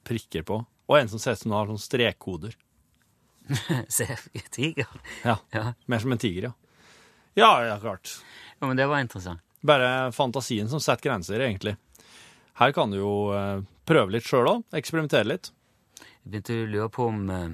prikker 0.04 0.42
på. 0.44 0.64
Og 0.88 0.98
en 1.00 1.08
som 1.08 1.18
ser 1.18 1.32
ut 1.32 1.38
som 1.38 1.50
den 1.50 1.58
har 1.58 1.66
sånne 1.66 1.84
strekkoder. 1.84 2.54
Se, 3.88 4.06
tiger. 4.50 4.86
Ja, 5.24 5.36
Ja. 5.52 5.72
Mer 5.86 5.98
som 5.98 6.12
en 6.12 6.18
tiger, 6.18 6.42
ja. 6.42 6.52
Ja, 7.36 7.50
ja, 7.66 7.78
klart. 7.78 8.16
ja, 8.60 8.66
men 8.66 8.76
det 8.76 8.86
var 8.88 8.98
interessant. 9.00 9.40
Bare 9.60 10.12
fantasien 10.12 10.68
som 10.70 10.80
setter 10.80 11.10
grenser, 11.10 11.40
egentlig. 11.40 11.76
Her 12.58 12.72
kan 12.74 12.90
du 12.90 13.00
jo 13.00 13.14
eh, 13.34 13.62
prøve 13.86 14.14
litt 14.14 14.26
sjøl 14.26 14.46
òg. 14.50 14.66
Eksperimentere 14.74 15.26
litt. 15.26 15.50
Jeg 15.98 16.30
begynte 16.30 16.58
å 16.58 16.68
lure 16.74 16.90
på 16.94 17.08
om 17.10 17.24
eh, 17.30 17.48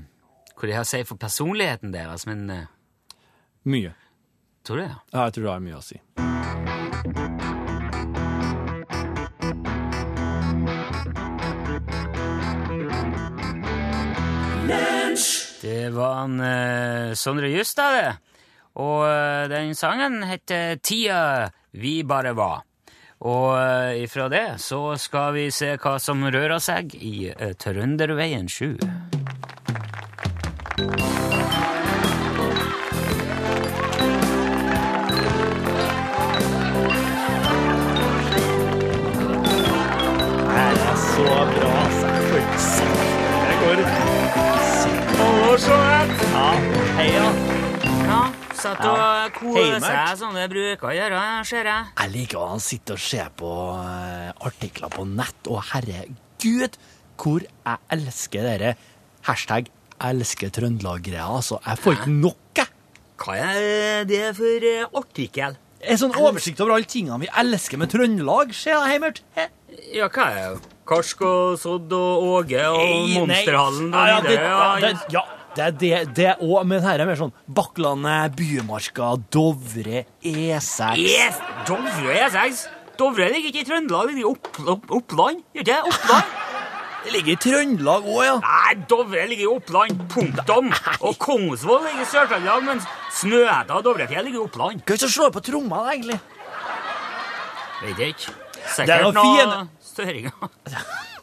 hva 0.54 0.68
det 0.68 0.76
har 0.76 0.86
å 0.86 0.88
si 0.88 1.02
for 1.08 1.20
personligheten 1.20 1.94
deres, 1.94 2.26
men 2.28 2.48
eh, 2.52 2.66
Mye. 3.64 3.94
tror 4.64 4.80
du 4.80 4.84
det? 4.84 4.94
Ja, 5.12 5.24
jeg 5.24 5.36
tror 5.36 5.44
det 5.46 5.52
har 5.54 5.64
mye 5.64 5.80
å 5.80 5.84
si. 5.84 6.00
Det 15.64 15.88
var 15.94 16.24
en 16.26 16.40
uh, 16.44 17.14
Sondre 17.16 17.48
Justad, 17.48 17.96
det. 17.96 18.40
Og 18.84 19.04
uh, 19.08 19.48
den 19.48 19.72
sangen 19.78 20.20
heter 20.28 20.76
Tida 20.84 21.48
vi 21.74 22.02
bare 22.06 22.34
var. 22.36 22.62
Og 23.24 23.54
uh, 23.56 24.02
ifra 24.02 24.28
det 24.28 24.60
så 24.60 24.96
skal 25.00 25.32
vi 25.36 25.50
se 25.54 25.74
hva 25.80 25.96
som 26.02 26.24
rører 26.24 26.60
seg 26.62 26.94
i 26.98 27.30
uh, 27.30 27.52
Trønderveien 27.58 28.48
7. 28.48 28.74
Det 40.54 40.80
er 40.90 40.96
så 41.00 41.26
bra, 41.54 41.72
altså. 41.86 42.14
Får 42.28 42.38
ikke 42.44 42.58
det 43.48 43.56
går. 43.64 43.78
Ja, 46.34 46.48
heia. 46.98 47.26
Ja, 47.28 47.28
satt 47.32 47.53
og 48.72 48.84
Ja. 48.84 49.28
koste 49.34 49.62
Heimert. 49.64 50.08
seg 50.08 50.18
som 50.18 50.34
det 50.34 50.48
bruker 50.50 50.88
å 50.88 50.94
gjøre, 50.96 51.20
ser 51.46 51.64
jeg. 51.64 51.84
Jeg 52.00 52.10
liker 52.14 52.38
å 52.38 52.60
sitte 52.60 52.92
og 52.96 52.98
se 52.98 53.22
på 53.36 53.52
eh, 53.84 54.32
artikler 54.48 54.88
på 54.90 55.06
nett, 55.06 55.46
og 55.48 55.62
herregud 55.72 56.76
hvor 57.16 57.40
jeg 57.44 57.78
elsker 57.94 58.42
dere 58.42 58.76
hashtag 59.28 59.68
elsker 60.00 60.50
Trøndelag-greia. 60.50 61.24
Altså, 61.30 61.60
jeg 61.64 61.78
får 61.78 61.92
ikke 61.98 62.14
nok, 62.20 62.36
jeg. 62.56 62.66
Hva 63.24 63.36
er 63.38 64.04
det 64.04 64.24
for 64.36 64.66
eh, 64.68 64.84
artikkel? 64.98 65.56
En 65.84 65.98
sånn 66.00 66.14
oversikt 66.16 66.60
over 66.64 66.74
alle 66.78 66.88
tingene 66.88 67.20
vi 67.20 67.28
elsker 67.40 67.78
med 67.78 67.90
Trøndelag. 67.92 68.54
Se 68.56 68.72
da, 68.72 68.82
Heimert. 68.88 69.20
He. 69.36 69.46
Ja, 69.94 70.08
hva 70.08 70.26
er 70.32 70.54
det? 70.56 70.70
Karsk 70.88 71.22
og 71.24 71.54
Sodd 71.60 71.92
og 71.96 72.24
Åge 72.28 72.60
og. 72.68 73.08
Monsterhallen 73.14 73.88
og 73.88 73.94
ja, 73.94 74.06
ja, 74.10 74.20
det, 74.20 74.34
ja, 74.36 74.66
det, 74.82 74.90
ja, 75.14 75.22
det 75.54 75.64
er 75.64 75.74
det, 75.80 75.92
det 76.16 76.30
òg, 76.42 76.64
men 76.66 76.82
her 76.82 77.02
er 77.02 77.08
mer 77.08 77.18
sånn 77.20 77.34
Bakklandet, 77.56 78.34
Bymarka, 78.38 79.12
Dovre, 79.34 80.04
E6 80.24 80.98
Yes, 80.98 81.38
Dovre 81.68 81.92
og 82.08 82.16
E6. 82.16 82.64
Dovre 82.98 83.28
ligger 83.30 83.50
ikke 83.52 83.62
i 83.62 83.68
Trøndelag, 83.68 84.10
det 84.10 84.16
ligger 84.16 84.26
i 84.26 84.32
opp, 84.32 84.50
opp, 84.74 84.90
Oppland. 84.98 85.44
Gjør 85.54 85.70
det? 85.70 85.78
Oppland? 85.92 86.34
Det 87.04 87.12
ligger 87.12 87.34
i 87.34 87.36
Trøndelag 87.36 88.06
òg, 88.08 88.20
ja. 88.24 88.36
Nei, 88.40 88.74
Dovre 88.88 89.26
ligger 89.28 89.44
i 89.44 89.48
Oppland. 89.52 89.98
Punktum. 90.08 90.70
Og 91.04 91.18
Kongsvoll 91.20 91.82
ligger 91.84 92.00
i 92.00 92.08
Sør-Trøndelag, 92.08 92.64
mens 92.64 92.86
Snøhetta 93.18 93.76
og 93.76 93.84
Dovrefjell 93.84 94.24
ligger 94.24 94.40
i 94.40 94.44
Oppland. 94.46 94.80
Hva 94.80 94.94
er 94.94 94.96
det 94.96 95.04
som 95.04 95.12
slår 95.12 95.34
på 95.36 95.42
tromma, 95.44 95.82
egentlig? 95.92 96.16
Vet 97.82 98.00
ikke. 98.08 98.32
Er 98.64 98.72
Sikkert 98.78 99.18
noe 99.18 99.44
noe 99.44 99.66
støringer. 99.84 100.48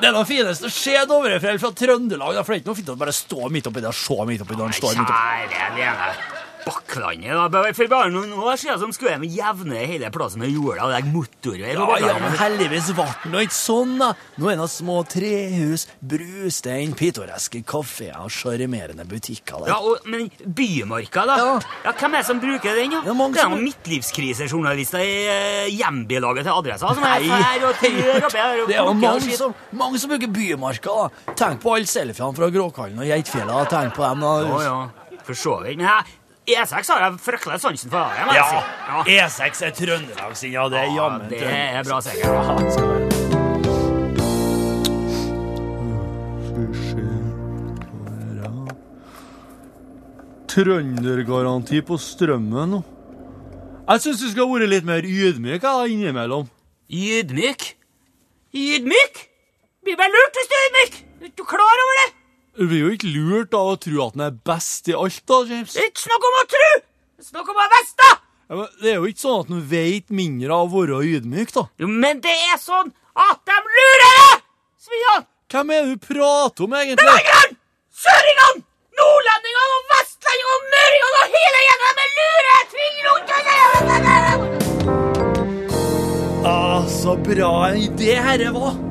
Det 0.00 0.08
er 0.08 0.14
noe 0.16 0.24
fineste 0.28 0.70
se 0.72 0.96
Dovrefjell 1.08 1.58
fra 1.60 1.70
Trøndelag. 1.76 2.34
da, 2.38 2.44
For 2.44 2.54
det 2.54 2.60
er 2.60 2.62
ikke 2.62 2.72
noe 2.72 2.80
fint 2.80 2.92
å 2.94 2.98
bare 3.00 3.12
stå 3.14 3.50
midt 3.52 3.68
oppi 3.68 3.82
det 3.84 3.90
og 3.92 3.98
se 4.00 4.16
midt 4.30 4.44
oppi 4.46 4.56
det. 4.56 4.62
han 4.64 4.76
står 4.80 4.94
midt 4.96 5.10
oppi. 5.10 5.50
Kjære 5.52 5.74
vene. 5.76 6.39
Bakklandet, 6.66 7.32
da. 7.32 7.48
Bare- 7.48 7.74
For 7.74 7.86
bare 7.88 8.10
noen 8.12 8.32
år 8.36 8.56
siden 8.60 8.78
som 8.78 8.92
skulle 8.92 9.18
de 9.20 9.28
jevne 9.32 9.80
hele 9.86 10.10
plassen 10.12 10.40
med 10.42 10.50
jorda 10.52 10.84
og 10.84 10.92
legge 10.92 11.12
motorvei 11.14 11.74
på 11.76 11.86
Ja, 12.00 12.06
ja, 12.10 12.18
men 12.20 12.36
heldigvis 12.38 12.90
ble 12.94 13.06
det 13.06 13.30
nå 13.32 13.42
ikke 13.46 13.56
sånn, 13.56 13.94
da. 13.98 14.12
Nå 14.38 14.50
er 14.52 14.56
det 14.60 14.68
små 14.70 14.98
trehus, 15.08 15.86
brustein, 16.02 16.94
pittoreske 16.98 17.62
kafeer 17.64 18.18
og 18.20 18.30
sjarmerende 18.30 19.06
butikker 19.08 19.64
der. 19.64 19.72
Ja, 19.72 19.78
og, 19.80 20.04
Men 20.10 20.30
Bymarka, 20.44 21.24
da? 21.26 21.36
Ja. 21.36 21.60
Ja, 21.84 21.92
Hvem 21.92 22.14
er 22.14 22.18
det 22.18 22.26
som 22.26 22.40
bruker 22.40 22.74
den? 22.76 22.90
da? 22.90 23.02
Ja, 23.06 23.12
mange 23.14 23.34
det 23.34 23.40
er 23.40 23.48
som- 23.48 23.52
noen 23.56 23.64
midtlivskrisejournalister 23.70 25.00
i 25.00 25.16
uh, 25.30 25.70
hjembilaget 25.70 26.44
til 26.44 26.52
Adressa 26.52 26.94
som 26.94 27.04
er 27.04 27.20
her 27.30 27.66
og 27.68 27.74
trør 27.80 28.26
oppi 28.28 28.38
her 28.38 28.66
Det 28.66 28.76
er 28.76 28.84
jo 28.84 28.92
mange 28.94 29.36
som, 29.36 29.54
mange 29.72 29.98
som 29.98 30.10
bruker 30.10 30.28
Bymarka. 30.28 30.94
da. 31.26 31.34
Tenk 31.34 31.60
på 31.62 31.74
alle 31.76 31.86
selfiene 31.86 32.34
fra 32.36 32.50
Gråkallen 32.50 32.98
og 33.00 33.06
Geitfjella. 33.06 33.64
Tenk 33.70 33.94
på 33.94 34.02
dem. 34.08 34.20
da. 34.20 34.32
Ja, 34.42 34.62
ja, 34.62 35.18
for 35.24 35.34
så 35.34 35.60
vidt. 35.64 35.76
Men 35.78 35.86
jeg, 35.86 36.04
E6 36.48 36.88
har 36.92 37.00
jeg 37.04 37.18
fryktelig 37.20 37.60
sansen 37.60 37.90
for. 37.92 38.12
Jeg 38.16 38.34
Ja, 38.34 38.46
si. 39.04 39.16
E6 39.16 39.66
er 39.66 39.70
Trøndelag 39.76 40.36
sin, 40.36 40.52
ja. 40.52 40.68
Det 40.68 40.78
er 40.78 40.84
Ja, 40.84 40.94
jammen 41.02 41.28
det 41.28 41.42
er 41.42 41.82
bra 41.84 42.00
sikkert. 42.00 43.80
Ja. 48.40 48.50
Trøndergaranti 50.50 51.80
på 51.86 51.98
strømmen 52.00 52.72
nå. 52.74 52.80
Jeg 53.90 54.02
syns 54.04 54.22
du 54.22 54.28
skal 54.30 54.48
være 54.50 54.68
litt 54.70 54.86
mer 54.86 55.06
ydmyk 55.06 55.62
da, 55.62 55.72
innimellom. 55.90 56.48
Ydmyk? 56.90 57.64
Ydmyk? 58.54 59.20
Blir 59.86 59.98
vel 59.98 60.14
lurt 60.14 60.38
hvis 60.38 60.50
du 60.50 60.56
er 60.58 60.66
ydmyk! 60.68 60.98
Er 61.26 61.32
du 61.38 61.44
klar 61.48 61.82
over 61.84 61.98
det? 62.00 62.08
Det 62.60 62.66
blir 62.68 62.82
jo 62.82 62.90
ikke 62.92 63.08
lurt 63.08 63.54
av 63.56 63.70
å 63.70 63.76
tro 63.80 64.02
at 64.04 64.12
den 64.18 64.20
er 64.26 64.34
best 64.44 64.88
i 64.90 64.92
alt, 64.92 65.22
da, 65.30 65.36
James. 65.48 65.72
Ikke 65.80 66.02
snakk 66.02 66.24
om 66.28 66.34
å 66.36 66.42
er 66.44 66.82
snakk 67.24 67.48
om 67.48 67.56
å 67.56 67.64
vite! 67.72 68.08
Ja, 68.50 68.58
men 68.58 68.66
det 68.82 68.90
er 68.90 68.98
jo 68.98 69.08
ikke 69.08 69.22
sånn 69.22 69.40
at 69.40 69.48
den 69.48 69.62
vet 69.70 70.12
mindre 70.12 70.52
av 70.52 70.68
å 70.68 70.82
være 70.82 70.98
ydmyk, 71.08 71.54
da. 71.54 71.62
Jo, 71.80 71.88
men 71.88 72.20
det 72.20 72.34
er 72.50 72.58
sånn 72.60 72.92
at 73.16 73.40
de 73.48 73.56
lurer 73.64 74.04
deg! 74.04 74.44
Svian! 74.76 75.24
Hvem 75.48 75.72
er 75.72 75.80
det 75.88 75.94
du 75.94 76.04
prater 76.04 76.66
om, 76.66 76.76
egentlig? 76.82 77.08
Bergeren! 77.08 77.56
Søringene! 78.02 78.60
Nordlendingene 79.00 79.78
og 79.78 79.88
vestlendingene 79.94 80.52
og 80.52 80.60
møringene 80.76 81.16
og 81.24 81.26
hele 81.38 81.64
gjengen 81.64 81.96
med! 82.02 82.08
Tving 82.76 82.96
rundt 83.08 83.30
Ah, 86.52 86.84
så 86.92 87.16
bra 87.24 87.52
en 87.72 87.80
idé 87.88 88.20
herre 88.20 88.52
var. 88.52 88.89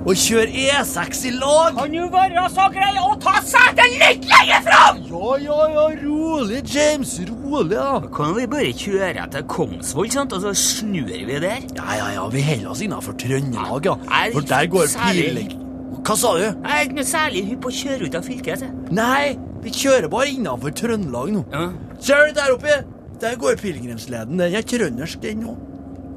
Å 0.00 0.14
kjøre 0.16 0.48
E6 0.48 1.18
i 1.28 1.30
lag. 1.36 1.74
Kan 1.76 1.92
du 1.92 2.06
være 2.12 2.44
så 2.54 2.64
grei 2.72 2.94
å 3.02 3.10
ta 3.20 3.34
setet 3.44 3.90
litt 4.00 4.24
lenger 4.30 4.62
fram? 4.64 5.00
Ja, 5.10 5.34
ja, 5.44 5.58
ja, 5.74 5.82
rolig, 6.00 6.62
James. 6.72 7.12
Rolig, 7.28 7.74
da. 7.76 8.00
Kan 8.16 8.32
vi 8.38 8.46
bare 8.50 8.70
kjøre 8.80 9.26
til 9.34 9.44
Kongsvoll, 9.52 10.08
sant? 10.14 10.32
og 10.32 10.40
så 10.46 10.54
snur 10.56 11.04
vi 11.10 11.36
der? 11.44 11.66
Ja, 11.76 11.98
ja, 11.98 12.08
ja, 12.16 12.24
vi 12.32 12.40
holder 12.46 12.72
oss 12.72 12.80
innafor 12.86 13.18
Trøndelag, 13.20 13.90
ja. 13.90 13.98
For 14.32 14.48
der 14.54 14.70
går 14.72 14.88
piling. 15.12 15.52
Hva 16.00 16.16
sa 16.16 16.32
du? 16.38 16.46
Jeg 16.46 16.64
er 16.78 16.86
ikke 16.88 16.96
noe 17.02 17.08
særlig 17.12 17.44
hypp 17.50 17.60
på 17.66 17.70
å 17.74 17.76
kjøre 17.82 18.08
ut 18.08 18.16
av 18.16 18.24
fylket. 18.24 18.64
jeg. 18.64 18.72
Nei, 18.96 19.36
vi 19.60 19.74
kjører 19.82 20.08
bare 20.16 20.32
innafor 20.32 20.72
Trøndelag 20.80 21.34
nå. 21.36 21.44
Ja. 21.52 21.66
Ser 22.00 22.24
du 22.30 22.38
der 22.40 22.54
oppe? 22.56 22.80
Der 23.20 23.36
går 23.36 23.60
pilegrimsleden. 23.60 24.40
Den 24.40 24.56
er 24.56 24.64
trøndersk, 24.64 25.20
den 25.20 25.44
òg. 25.44 25.60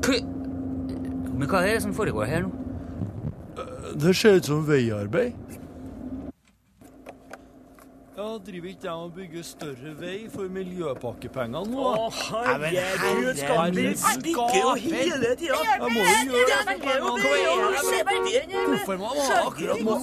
K- 0.08 0.24
Men 1.36 1.50
hva 1.52 1.66
er 1.68 1.74
det 1.76 1.82
som 1.84 1.92
foregår 1.98 2.30
her 2.32 2.46
nå? 2.48 2.60
Det 3.94 4.14
ser 4.14 4.34
ut 4.34 4.46
som 4.46 4.66
veiarbeid. 4.66 5.34
Ja, 8.24 8.38
Driver 8.46 8.68
ikke 8.68 8.80
jeg 8.84 8.92
og 8.92 9.14
bygger 9.14 9.44
større 9.44 9.94
vei 10.00 10.30
for 10.32 10.44
miljøpakkepengene 10.56 11.72
nå? 11.72 11.84
da? 11.92 11.98
herregud, 12.30 13.36
skal 13.36 13.76
vi 13.76 13.84
stikke 14.00 14.46
jo 14.62 14.70
hele 14.80 15.36
tida? 15.42 15.58
Jeg 15.68 15.80
må 15.92 16.00
jo 16.06 16.12
gjøre 16.32 16.46
det. 16.54 16.64
Hvorfor 18.70 18.96
må 19.02 19.08
man 19.10 19.18
ha 19.28 19.34
akkurat 19.50 19.80
nå? 19.84 19.94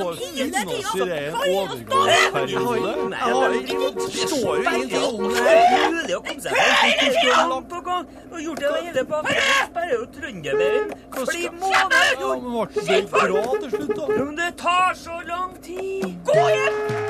Må 0.00 0.08
vi 0.18 0.26
finne 0.40 0.64
oss 0.72 0.90
i 0.96 0.98
det 1.12 1.20
en 1.28 1.36
overgangsperiode? 1.44 2.92
Jeg 3.12 3.20
har 3.36 3.50
ikke 3.60 3.78
står 4.16 4.48
jo 4.48 4.52
ingenting 4.72 5.04
om 5.12 5.20
det 5.28 5.36
her. 5.46 5.60
mulig 5.94 6.14
å 6.18 6.20
komme 6.26 6.42
seg 6.42 6.50
gang 7.28 7.54
på 7.70 7.78
gang 7.90 8.04
og 8.32 8.38
gjort 8.48 8.60
det 8.64 8.70
hele 8.80 9.02
på 9.12 9.16
Bare 9.78 9.92
jo 9.94 10.02
Trønderveien. 10.18 10.86
Ja, 10.90 10.98
men 12.34 12.50
ble 12.50 12.66
det 12.90 13.00
bra 13.14 13.46
til 13.62 13.70
slutt, 13.78 13.94
da? 13.94 14.04
Men 14.18 14.34
det 14.42 14.50
tar 14.58 14.90
så 15.06 15.14
lang 15.30 15.54
tid. 15.62 16.18
Gå 16.26 16.34
hjem! 16.50 17.09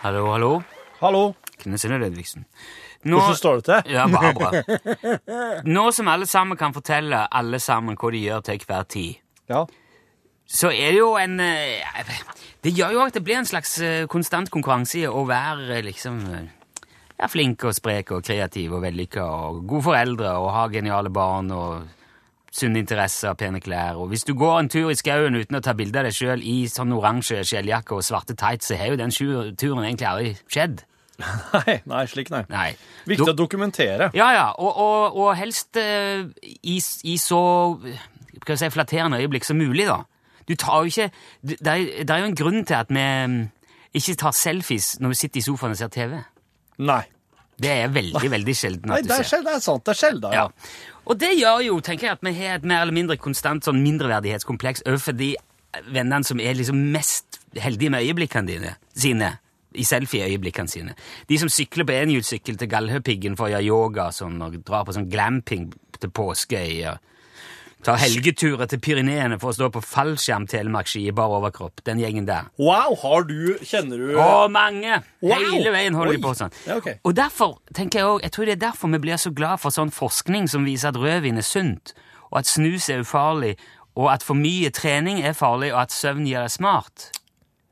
Hallo, 0.00 0.26
hallo. 0.32 0.52
Hallo, 1.00 1.22
Knutsen 1.60 1.92
og 1.96 2.00
Ludvigsen. 2.02 2.44
Nå, 3.08 3.16
hvordan 3.16 3.36
står 3.38 3.60
det 3.60 3.64
til? 3.68 3.92
Ja, 3.94 4.04
bare 4.12 4.32
bra. 4.36 4.50
Nå 5.76 5.86
som 5.96 6.08
alle 6.12 6.28
sammen 6.28 6.58
kan 6.60 6.74
fortelle 6.76 7.22
alle 7.32 7.60
sammen 7.60 7.96
hva 8.00 8.10
de 8.12 8.20
gjør 8.26 8.42
til 8.50 8.64
hver 8.68 8.88
tid, 8.92 9.20
Ja. 9.50 9.64
så 10.46 10.68
er 10.70 10.92
det 10.92 10.98
jo 11.00 11.14
en 11.18 11.40
eh, 11.40 12.12
Det 12.62 12.72
gjør 12.76 12.92
jo 12.96 13.04
at 13.06 13.14
det 13.16 13.24
blir 13.24 13.38
en 13.40 13.48
slags 13.48 13.78
eh, 13.80 14.06
konstant 14.06 14.50
konkurranse 14.52 15.00
i 15.00 15.06
å 15.08 15.24
være 15.28 15.78
eh, 15.78 15.84
liksom 15.86 16.20
ja, 16.28 17.28
flink 17.28 17.64
og 17.64 17.74
sprek 17.76 18.12
og 18.16 18.24
kreativ 18.24 18.76
og 18.76 18.84
vellykka 18.84 19.24
og 19.24 19.64
gode 19.68 19.86
foreldre 19.88 20.34
og 20.40 20.52
ha 20.54 20.66
geniale 20.72 21.10
barn 21.12 21.50
og 21.56 21.88
sunne 22.50 22.82
interesser 22.82 23.34
pene 23.38 23.60
klær. 23.62 23.98
Og 24.02 24.10
hvis 24.10 24.26
du 24.26 24.34
går 24.38 24.58
en 24.58 24.70
tur 24.72 24.90
i 24.90 24.98
skauen 24.98 25.38
uten 25.38 25.58
å 25.58 25.62
ta 25.64 25.74
bilde 25.78 26.00
av 26.00 26.08
deg 26.08 26.16
sjøl 26.16 26.42
i 26.42 26.64
sånn 26.70 26.94
oransje 26.96 27.42
skjelljakke 27.46 27.96
og 27.96 28.06
svarte 28.06 28.36
tights, 28.38 28.70
så 28.70 28.78
har 28.80 28.92
jo 28.92 29.00
den 29.00 29.14
turen 29.14 29.84
egentlig 29.84 30.08
aldri 30.10 30.32
skjedd. 30.50 30.84
Nei, 31.52 31.74
nei, 31.84 32.04
slik 32.08 32.30
nei. 32.32 32.38
Nei. 32.48 32.68
Viktig 33.04 33.26
Do 33.28 33.34
å 33.34 33.36
dokumentere. 33.36 34.06
Ja, 34.16 34.30
ja, 34.32 34.46
og, 34.56 34.70
og, 34.72 35.18
og 35.20 35.34
helst 35.36 35.76
uh, 35.76 36.24
i, 36.48 36.78
i 36.80 37.16
så 37.20 37.40
skal 38.38 38.54
jeg 38.54 38.62
si, 38.62 38.70
flatterende 38.72 39.20
øyeblikk 39.20 39.44
som 39.44 39.60
mulig, 39.60 39.84
da. 39.90 39.98
Du 40.48 40.54
tar 40.56 40.80
jo 40.80 40.88
ikke 40.88 41.10
Det 41.44 41.58
er, 41.68 41.82
er 42.06 42.22
jo 42.22 42.30
en 42.30 42.38
grunn 42.40 42.64
til 42.64 42.78
at 42.78 42.88
vi 42.88 43.04
mm, 43.04 43.36
ikke 44.00 44.16
tar 44.24 44.32
selfies 44.32 44.94
når 45.00 45.12
vi 45.12 45.18
sitter 45.20 45.42
i 45.42 45.44
sofaen 45.44 45.76
og 45.76 45.82
ser 45.82 45.92
TV. 45.92 46.16
Nei. 46.80 47.02
Det 47.60 47.72
er 47.72 47.92
veldig, 47.92 48.30
veldig 48.32 48.54
sjelden 48.56 48.88
Nei, 48.92 49.02
at 49.02 49.08
du 49.08 49.12
er, 49.14 49.26
ser. 49.26 49.42
Nei, 49.42 49.50
det 49.50 49.58
er 49.58 49.64
sant. 49.64 49.84
Det 49.84 49.92
er 49.92 50.00
sjelden, 50.00 50.32
ja. 50.36 50.46
Ja. 50.48 50.96
Og 51.10 51.18
det 51.20 51.30
gjør 51.34 51.62
jo, 51.66 51.76
tenker 51.84 52.08
jeg, 52.08 52.18
at 52.18 52.24
vi 52.24 52.32
har 52.38 52.58
et 52.60 52.66
mer 52.68 52.84
eller 52.84 52.96
mindre 52.96 53.18
konstant 53.20 53.66
sånn 53.66 53.82
mindreverdighetskompleks 53.84 54.84
overfor 54.86 55.16
de 55.18 55.34
vennene 55.90 56.26
som 56.26 56.40
er 56.42 56.56
liksom 56.58 56.80
mest 56.94 57.40
heldige 57.60 57.92
med 57.92 58.06
øyeblikkene 58.06 58.50
dine, 58.50 58.74
sine. 58.94 59.36
I 59.70 59.84
selfie-øyeblikkene 59.86 60.66
sine. 60.66 60.96
De 61.30 61.36
som 61.38 61.50
sykler 61.52 61.86
på 61.86 61.94
enhjulssykkel 61.94 62.56
til 62.58 62.68
Galdhøpiggen 62.72 63.36
for 63.38 63.46
å 63.46 63.52
gjøre 63.52 63.68
yoga 63.68 64.08
sånn, 64.10 64.40
og 64.42 64.56
drar 64.66 64.82
på 64.88 64.96
sånn 64.96 65.06
glamping 65.12 65.68
til 66.00 66.10
påskeøyer. 66.10 66.98
Tar 67.80 67.96
helgeturer 67.96 68.68
til 68.68 68.80
Pyreneene 68.84 69.38
for 69.40 69.52
å 69.52 69.56
stå 69.56 69.70
på 69.72 69.80
fallskjerm-telemarkski 69.80 71.06
i 71.08 71.14
bar 71.16 71.32
overkropp. 71.38 71.80
Den 71.86 72.02
gjengen 72.02 72.26
der. 72.28 72.50
Wow, 72.60 72.92
har 73.00 73.24
du 73.24 73.56
Kjenner 73.64 73.96
du 73.96 74.18
Å, 74.20 74.48
mange! 74.52 74.98
Wow! 75.24 75.46
Hele 75.54 75.72
veien 75.72 75.96
holder 75.96 76.18
de 76.18 76.22
på 76.26 76.34
sånn. 76.36 76.52
Ja, 76.68 76.76
okay. 76.76 76.98
Og 77.08 77.16
derfor 77.16 77.56
tenker 77.76 78.02
jeg 78.02 78.10
også, 78.10 78.24
jeg 78.26 78.34
tror 78.36 78.50
det 78.50 78.56
er 78.58 78.62
derfor 78.66 78.92
vi 78.92 79.00
blir 79.06 79.20
så 79.20 79.32
glad 79.32 79.62
for 79.62 79.72
sånn 79.72 79.92
forskning 79.96 80.50
som 80.52 80.68
viser 80.68 80.92
at 80.92 81.00
rødvin 81.00 81.40
er 81.40 81.46
sunt, 81.46 81.94
og 82.28 82.42
at 82.42 82.50
snus 82.52 82.90
er 82.92 83.00
ufarlig, 83.00 83.54
og 83.96 84.10
at 84.12 84.24
for 84.26 84.36
mye 84.36 84.68
trening 84.76 85.24
er 85.24 85.36
farlig, 85.36 85.72
og 85.72 85.86
at 85.86 85.96
søvn 85.96 86.28
gjør 86.28 86.46
deg 86.46 86.54
smart. 86.54 87.08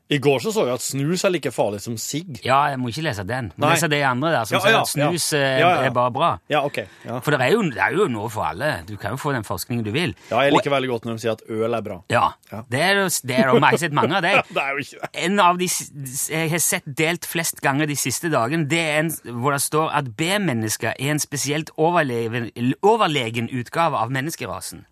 I 0.09 0.17
går 0.17 0.39
så 0.41 0.49
så 0.51 0.63
jeg 0.65 0.73
at 0.73 0.81
snus 0.81 1.23
er 1.27 1.29
like 1.29 1.51
farlig 1.53 1.79
som 1.83 1.93
sigg. 2.01 2.39
Ja, 2.43 2.63
jeg 2.71 2.79
må 2.81 2.89
ikke 2.89 3.03
lese 3.05 3.21
den. 3.29 3.51
Må 3.57 3.67
Nei. 3.67 3.75
lese 3.75 3.89
de 3.91 3.99
andre 4.03 4.31
der 4.33 4.45
som 4.49 4.55
Ja, 4.57 4.61
sier 4.63 4.71
ja, 4.73 4.79
at 4.81 4.89
snus 4.89 5.25
ja. 5.33 5.37
eh, 5.39 5.59
Ja, 5.61 5.69
er 5.85 5.91
bare 5.93 6.11
bra. 6.15 6.29
Ja, 6.49 6.63
ok. 6.65 6.79
Ja, 7.05 7.19
For 7.19 7.31
det 7.35 7.41
er, 7.45 7.51
jo, 7.53 7.61
det 7.69 7.77
er 7.77 7.93
jo 7.93 8.07
noe 8.09 8.29
for 8.33 8.47
alle. 8.47 8.71
Du 8.89 8.95
kan 8.97 9.11
jo 9.13 9.17
få 9.21 9.33
den 9.35 9.43
forskningen 9.45 9.85
du 9.85 9.91
vil. 9.93 10.15
ja 10.31 10.41
jeg 10.47 10.53
Og- 10.53 10.57
liker 10.57 10.71
veldig 10.73 10.89
godt 10.89 11.05
når 11.05 11.13
de 11.13 11.19
sier 11.27 11.31
at 11.37 11.43
øl 11.49 11.73
er 11.77 11.81
bra. 11.85 11.99
Ja, 12.09 12.23
Ja. 12.51 12.63
det 12.69 12.79
er 12.81 12.95
det 13.05 13.37
er. 13.37 13.53
Har 13.59 13.77
sett 13.77 13.93
mange 13.93 14.15
av 14.17 14.21
dem. 14.23 14.41
Det 14.49 14.57
er 14.57 14.71
jo 14.71 14.77
ikke 14.81 15.01
det. 15.01 15.09
En 15.25 15.39
av 15.39 15.57
de 15.59 15.67
jeg 15.67 16.49
har 16.49 16.59
sett 16.59 16.83
delt 16.97 17.25
flest 17.29 17.61
ganger 17.61 17.85
de 17.85 17.95
siste 17.95 18.29
dagene, 18.33 18.67
det 18.67 18.79
er 18.79 18.99
en 19.03 19.11
hvor 19.43 19.51
det 19.53 19.61
står 19.61 19.91
at 19.93 20.15
B-mennesker 20.17 20.95
er 20.97 21.11
en 21.13 21.19
spesielt 21.19 21.69
overlegen, 21.77 22.49
overlegen 22.81 23.49
utgave 23.53 23.93
av 23.95 24.09
menneskerasen. 24.09 24.85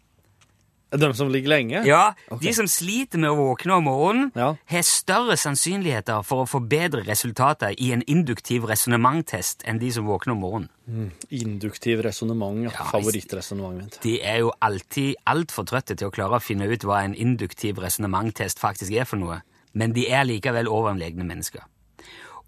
De 0.90 1.14
som 1.14 1.28
ligger 1.30 1.50
lenge? 1.50 1.82
Ja, 1.86 2.14
Okay. 2.32 2.48
De 2.48 2.54
som 2.54 2.68
sliter 2.68 3.20
med 3.20 3.30
å 3.30 3.36
våkne 3.36 3.74
om 3.76 3.84
morgenen, 3.84 4.32
Ja. 4.36 4.56
har 4.66 4.82
større 4.82 5.36
sannsynligheter 5.36 6.24
for 6.24 6.46
å 6.46 6.48
få 6.48 6.62
bedre 6.68 7.04
resultater 7.04 7.76
i 7.78 7.92
en 7.92 8.02
induktiv 8.08 8.64
resonnementtest 8.64 9.64
enn 9.66 9.80
de 9.80 9.92
som 9.92 10.06
våkner 10.06 10.32
om 10.32 10.40
morgenen. 10.40 11.12
Induktiv 11.30 12.00
resonnement, 12.04 12.64
ja. 12.64 12.70
Favorittresonnementet 12.70 13.84
mitt. 13.98 14.02
De 14.02 14.22
er 14.22 14.40
jo 14.40 14.52
alltid 14.62 15.16
altfor 15.28 15.66
trøtte 15.66 15.96
til 15.98 16.08
å 16.08 16.12
klare 16.12 16.38
å 16.40 16.42
finne 16.42 16.68
ut 16.72 16.84
hva 16.88 17.04
en 17.04 17.14
induktiv 17.16 17.78
resonnementtest 17.84 18.60
faktisk 18.60 18.92
er 18.96 19.04
for 19.06 19.18
noe, 19.18 19.42
men 19.74 19.92
de 19.94 20.08
er 20.10 20.24
likevel 20.24 20.68
overlegne 20.68 21.26
mennesker. 21.28 21.62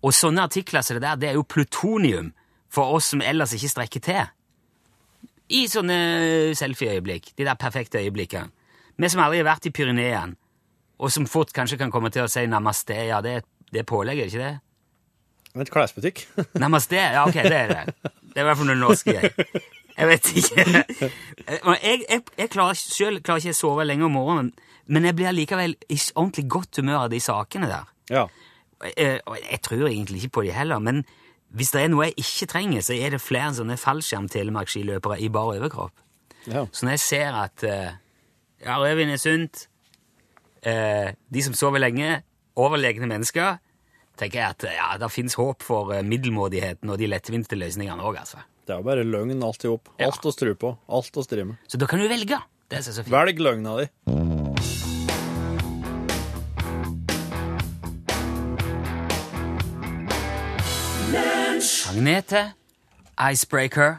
Og 0.01 0.13
sånne 0.13 0.45
artikler 0.47 0.81
som 0.81 0.95
det 0.95 1.01
der, 1.03 1.15
det 1.17 1.29
er 1.29 1.33
jo 1.33 1.43
plutonium 1.43 2.31
for 2.69 2.93
oss 2.95 3.05
som 3.11 3.21
ellers 3.21 3.51
ikke 3.53 3.69
strekker 3.73 3.99
til. 4.01 4.29
I 5.49 5.63
sånne 5.71 5.99
selfie-øyeblikk, 6.57 7.31
de 7.37 7.45
der 7.47 7.57
perfekte 7.57 8.01
øyeblikkene. 8.03 8.51
Vi 8.99 9.09
som 9.09 9.21
aldri 9.23 9.39
har 9.39 9.47
vært 9.47 9.69
i 9.69 9.71
Pyreneene, 9.73 10.35
og 10.99 11.11
som 11.13 11.25
fort 11.29 11.53
kanskje 11.55 11.79
kan 11.79 11.91
komme 11.93 12.11
til 12.11 12.25
å 12.25 12.31
si 12.31 12.43
namaste, 12.51 12.97
ja, 13.07 13.21
det 13.23 13.39
det 13.73 13.85
pålegger, 13.85 14.25
ikke 14.25 14.37
det? 14.37 14.59
det 15.53 15.59
er 15.59 15.65
et 15.65 15.73
klesbutikk. 15.73 16.23
Namaste? 16.61 16.95
Ja, 16.95 17.25
ok, 17.27 17.33
det 17.33 17.59
er 17.59 17.73
det. 17.73 18.11
Det 18.29 18.37
er 18.37 18.45
i 18.45 18.47
hvert 18.47 18.59
fall 18.59 18.69
noe 18.69 18.79
norsk 18.79 19.11
jeg. 19.11 19.31
Jeg 19.99 20.07
vet 20.07 20.27
ikke. 20.39 20.63
Jeg, 21.49 21.95
jeg, 22.07 22.21
jeg 22.37 22.51
klarer 22.53 22.77
selv 22.79 23.23
klarer 23.25 23.41
ikke 23.43 23.55
å 23.55 23.57
sove 23.57 23.85
lenge 23.87 24.05
om 24.07 24.13
morgenen, 24.15 24.51
men 24.87 25.05
jeg 25.05 25.17
blir 25.17 25.33
likevel 25.35 25.73
i 25.89 25.97
ordentlig 26.15 26.45
godt 26.49 26.79
humør 26.79 27.03
av 27.03 27.09
de 27.11 27.19
sakene 27.21 27.69
der. 27.69 27.89
Ja. 28.13 28.27
Jeg, 28.95 29.19
jeg 29.25 29.59
tror 29.65 29.89
egentlig 29.89 30.23
ikke 30.23 30.37
på 30.37 30.45
de 30.47 30.53
heller, 30.55 30.79
men 30.79 31.03
hvis 31.49 31.71
det 31.73 31.81
er 31.81 31.89
noe 31.89 32.09
jeg 32.09 32.21
ikke 32.21 32.49
trenger, 32.51 32.83
så 32.85 32.93
er 32.93 33.15
det 33.15 33.21
flere 33.23 33.53
sånne 33.57 33.77
fallskjerm-telemarkskiløpere 33.81 35.19
i 35.23 35.31
bar 35.33 35.55
overkropp. 35.55 35.95
ja. 36.45 36.67
Så 36.71 36.85
når 36.85 36.97
jeg 36.97 37.05
ser 37.05 37.39
at 37.39 37.65
uh, 37.65 37.95
ja, 38.65 38.77
rødvin 38.77 39.09
er 39.15 39.21
sunt, 39.21 39.65
uh, 40.67 41.09
de 41.09 41.43
som 41.45 41.57
sover 41.57 41.81
lenge, 41.81 42.21
overlegne 42.59 43.09
mennesker, 43.09 43.57
tenker 44.19 44.41
jeg 44.41 44.49
at 44.49 44.63
eh, 44.67 44.75
ja, 44.75 44.91
det 44.99 45.11
finnes 45.13 45.37
håp 45.39 45.63
for 45.63 45.93
middelmådigheten 46.03 46.91
og 46.91 46.99
de 46.99 47.07
lettvinte 47.07 47.55
løsningene 47.55 48.03
òg, 48.03 48.19
altså. 48.19 48.43
Det 48.67 48.75
er 48.75 48.83
jo 48.83 48.85
bare 48.85 49.05
løgn 49.07 49.39
alt 49.41 49.63
i 49.65 49.71
hop. 49.71 49.89
Alt 49.97 50.27
å 50.29 50.35
stru 50.35 50.53
på. 50.59 50.75
Alt 50.93 51.15
å 51.17 51.25
stri 51.25 51.47
med. 51.47 51.57
Så 51.71 51.79
da 51.81 51.89
kan 51.89 52.03
du 52.03 52.05
velge. 52.11 52.37
Det 52.69 52.77
er 52.77 52.85
så 52.85 52.99
fint. 53.01 53.09
Velg 53.15 53.41
løgna 53.41 53.79
di. 53.79 53.89
Agnete, 61.59 62.53
Icebreaker, 63.31 63.97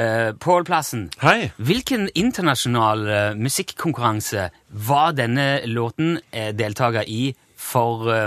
uh, 0.00 0.32
Pål 0.42 0.64
Plassen. 0.66 1.04
Hei! 1.22 1.50
Hvilken 1.62 2.08
internasjonal 2.18 3.04
uh, 3.06 3.18
musikkonkurranse 3.38 4.48
var 4.88 5.12
denne 5.14 5.60
låten 5.70 6.16
uh, 6.34 6.48
deltaker 6.58 7.06
i 7.06 7.30
for 7.60 8.08
uh, 8.10 8.26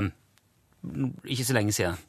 ikke 1.28 1.44
så 1.48 1.58
lenge 1.58 1.76
siden? 1.76 2.00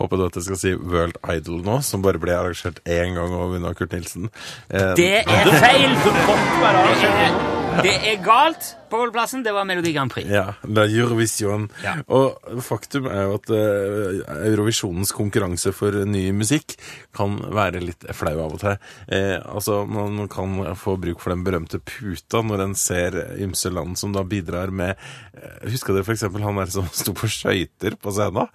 Håper 0.00 0.20
du 0.20 0.26
at 0.26 0.36
jeg 0.36 0.44
skal 0.50 0.60
si 0.60 0.74
World 0.76 1.16
Idol 1.32 1.64
nå, 1.64 1.78
som 1.84 2.04
bare 2.04 2.20
ble 2.20 2.36
arrangert 2.36 2.82
én 2.84 3.16
gang 3.16 3.32
og 3.32 3.54
vunnet 3.54 3.72
av 3.72 3.76
Kurt 3.78 3.92
Nilsen. 3.96 4.28
Eh, 4.68 4.92
Det 4.96 5.10
er 5.22 5.50
feil! 5.64 5.96
Det 5.96 7.10
er, 7.12 7.36
det 7.84 7.96
er 8.12 8.22
galt. 8.24 8.74
Pålplassen, 8.92 9.42
det 9.46 9.54
var 9.56 9.64
Melodi 9.68 9.92
Grand 9.96 10.12
Prix. 10.12 10.28
Ja, 10.28 10.52
det 10.62 10.82
er 10.84 10.96
Eurovision. 11.00 11.68
Ja. 11.82 11.94
Og 12.12 12.60
faktum 12.66 13.06
er 13.08 13.22
jo 13.24 13.36
at 13.38 13.48
eh, 13.56 14.18
Eurovisjonens 14.50 15.14
konkurranse 15.16 15.72
for 15.76 15.96
ny 16.08 16.26
musikk 16.36 16.74
kan 17.16 17.38
være 17.56 17.80
litt 17.82 18.04
flau 18.16 18.34
av 18.44 18.56
og 18.58 18.60
til. 18.60 18.76
Eh, 19.08 19.38
altså, 19.40 19.82
man 19.88 20.26
kan 20.32 20.58
få 20.78 20.98
bruk 21.00 21.22
for 21.24 21.32
den 21.32 21.44
berømte 21.46 21.80
puta 21.80 22.42
når 22.44 22.66
en 22.66 22.76
ser 22.78 23.16
ymse 23.42 23.72
land 23.72 23.96
som 24.00 24.12
da 24.12 24.24
bidrar 24.28 24.68
med 24.74 24.92
eh, 24.92 25.70
Husker 25.72 25.96
dere 25.96 26.12
eksempel 26.12 26.44
han 26.44 26.60
der 26.60 26.72
som 26.74 26.88
sto 27.00 27.14
på 27.16 27.30
skøyter 27.32 27.96
på 27.96 28.12
scenen? 28.12 28.50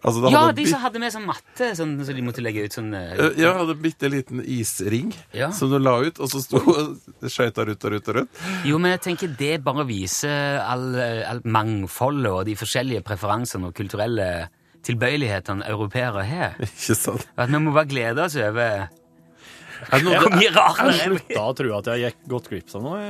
Altså, 0.00 0.32
Ja, 0.32 0.46
de 0.56 0.66
som 0.70 0.80
hadde 0.84 1.02
med 1.02 1.12
sånn 1.12 1.28
matte, 1.28 1.70
sånn, 1.76 1.94
så 2.06 2.16
de 2.16 2.24
måtte 2.24 2.44
legge 2.44 2.64
ut 2.64 2.76
sånn 2.78 2.88
uh, 2.96 3.28
Ja, 3.36 3.52
hadde 3.60 3.76
bitte 3.84 4.08
liten 4.12 4.40
isring 4.40 5.12
Ja. 5.36 5.50
som 5.52 5.68
du 5.72 5.76
la 5.82 5.98
ut, 6.06 6.18
og 6.24 6.30
så 6.32 6.40
sto 6.40 6.62
skøyta 7.34 7.66
rundt 7.68 7.84
og 7.84 7.94
rundt 7.94 8.08
og 8.12 8.18
rundt. 8.20 8.42
Jo, 8.68 8.78
men 8.80 8.94
jeg 8.94 9.02
tenker 9.10 9.32
det 9.38 9.58
bare 9.64 9.73
viser 9.88 10.60
all, 10.62 10.84
all 11.26 11.40
mangfoldet 11.44 12.30
og 12.30 12.44
de 12.46 12.54
forskjellige 12.56 13.02
preferansene 13.06 13.68
og 13.70 13.74
kulturelle 13.74 14.28
tilbøyelighetene 14.84 15.66
europeere 15.72 16.22
har. 16.28 16.54
Ikke 16.68 16.94
sant? 16.98 17.26
At 17.36 17.50
vi 17.50 17.60
må 17.64 17.74
bare 17.74 17.90
glede 17.90 18.22
oss 18.28 18.36
over 18.38 18.86
Er 18.86 19.98
det 19.98 20.04
noe, 20.06 20.20
hvor 20.22 20.32
mye 20.38 20.54
rart 20.54 20.78
Jeg 20.78 20.86
det 20.86 20.94
er. 20.94 21.04
slutta 21.10 21.44
å 21.50 21.54
tro 21.58 21.74
at 21.80 21.92
jeg 21.92 22.04
gikk 22.06 22.24
gått 22.30 22.50
glipp 22.52 22.74
av 22.78 22.86
noe 22.86 23.04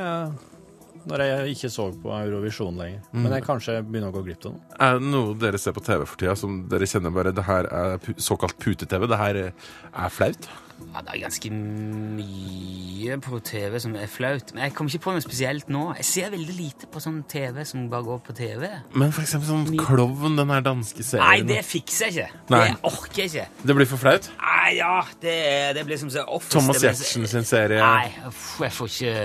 når 1.04 1.20
jeg 1.20 1.52
ikke 1.52 1.68
så 1.68 1.84
på 2.00 2.08
Eurovisjon 2.16 2.78
lenger. 2.80 3.02
Men 3.12 3.34
jeg 3.36 3.44
kanskje 3.44 3.74
begynner 3.84 4.08
å 4.08 4.14
gå 4.14 4.22
glipp 4.24 4.46
av 4.48 4.54
noe. 4.54 4.62
er 4.86 4.94
det 4.96 5.10
noe 5.12 5.34
dere 5.36 5.58
ser 5.60 5.74
på 5.76 5.82
TV 5.84 6.06
for 6.08 6.16
tida 6.16 6.32
som 6.40 6.62
dere 6.70 6.88
kjenner 6.88 7.12
bare 7.12 7.34
Det 7.36 7.44
her 7.44 7.68
er 7.68 7.98
såkalt 8.16 8.56
pute-TV. 8.56 9.04
Det 9.12 9.18
her 9.20 9.38
er 9.44 10.08
flaut? 10.14 10.48
Ja, 10.94 11.02
det 11.02 11.14
er 11.14 11.20
ganske 11.24 11.50
mye 11.54 13.16
på 13.22 13.38
TV 13.44 13.76
som 13.82 13.94
er 13.98 14.08
flaut. 14.10 14.52
Men 14.54 14.64
jeg 14.66 14.74
kommer 14.76 14.94
ikke 14.94 15.04
på 15.04 15.14
noe 15.14 15.24
spesielt 15.24 15.70
nå. 15.72 15.84
Jeg 15.98 16.06
ser 16.08 16.32
veldig 16.34 16.56
lite 16.56 16.88
på 16.90 17.02
sånn 17.02 17.20
TV 17.30 17.60
som 17.68 17.86
bare 17.92 18.06
går 18.06 18.20
på 18.26 18.36
TV. 18.38 18.66
Men 18.94 19.14
for 19.14 19.24
eksempel 19.26 19.50
sånn 19.50 19.78
Klovn, 19.80 20.38
den 20.40 20.52
her 20.54 20.64
danske 20.64 21.04
serien. 21.06 21.24
Nei, 21.26 21.54
det 21.54 21.60
fikser 21.68 22.10
jeg 22.10 22.16
ikke. 22.16 22.42
Nei. 22.54 22.64
Det 22.72 22.92
orker 22.92 23.22
jeg 23.22 23.32
ikke. 23.32 23.46
Det 23.70 23.78
blir 23.80 23.90
for 23.90 24.02
flaut? 24.02 24.30
Nei, 24.42 24.68
ja, 24.80 24.98
det, 25.22 25.38
det 25.78 25.86
blir 25.88 26.00
som 26.00 26.12
så 26.14 26.26
Office. 26.26 26.54
Thomas 26.56 26.82
Giertsen 26.84 27.26
sin 27.30 27.48
serie. 27.48 27.80
Nei, 27.82 28.28
uff, 28.30 28.44
jeg 28.64 28.78
får 28.80 28.94
ikke 28.94 29.16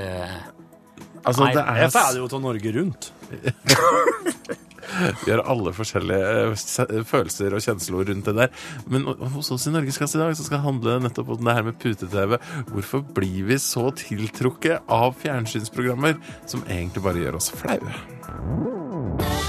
Altså, 1.19 1.43
Nei, 1.43 1.51
det 1.51 1.63
Jeg 1.65 1.83
er, 1.83 1.89
er 1.89 1.91
ferdig 1.91 2.21
jo 2.21 2.27
til 2.31 2.43
Norge 2.45 2.71
Rundt. 2.79 3.13
Vi 5.25 5.31
har 5.31 5.43
alle 5.49 5.73
forskjellige 5.75 6.31
eh, 6.49 7.03
følelser 7.07 7.55
og 7.55 7.63
kjensler 7.65 8.09
rundt 8.11 8.29
det 8.29 8.35
der. 8.37 8.53
Men 8.89 9.07
hos 9.35 9.51
oss 9.55 9.67
i 9.69 9.73
Norgesklasse 9.73 10.19
i 10.19 10.23
dag 10.23 10.35
så 10.37 10.47
skal 10.47 10.59
det 10.59 10.67
handle 10.67 10.97
nettopp 11.05 11.35
om 11.35 11.45
det 11.45 11.57
her 11.57 11.67
med 11.67 11.79
pute-TV. 11.81 12.39
Hvorfor 12.71 13.05
blir 13.17 13.49
vi 13.49 13.59
så 13.61 13.89
tiltrukket 13.99 14.89
av 14.89 15.15
fjernsynsprogrammer 15.21 16.19
som 16.49 16.65
egentlig 16.67 17.05
bare 17.05 17.25
gjør 17.25 17.39
oss 17.41 17.53
flaue? 17.55 19.48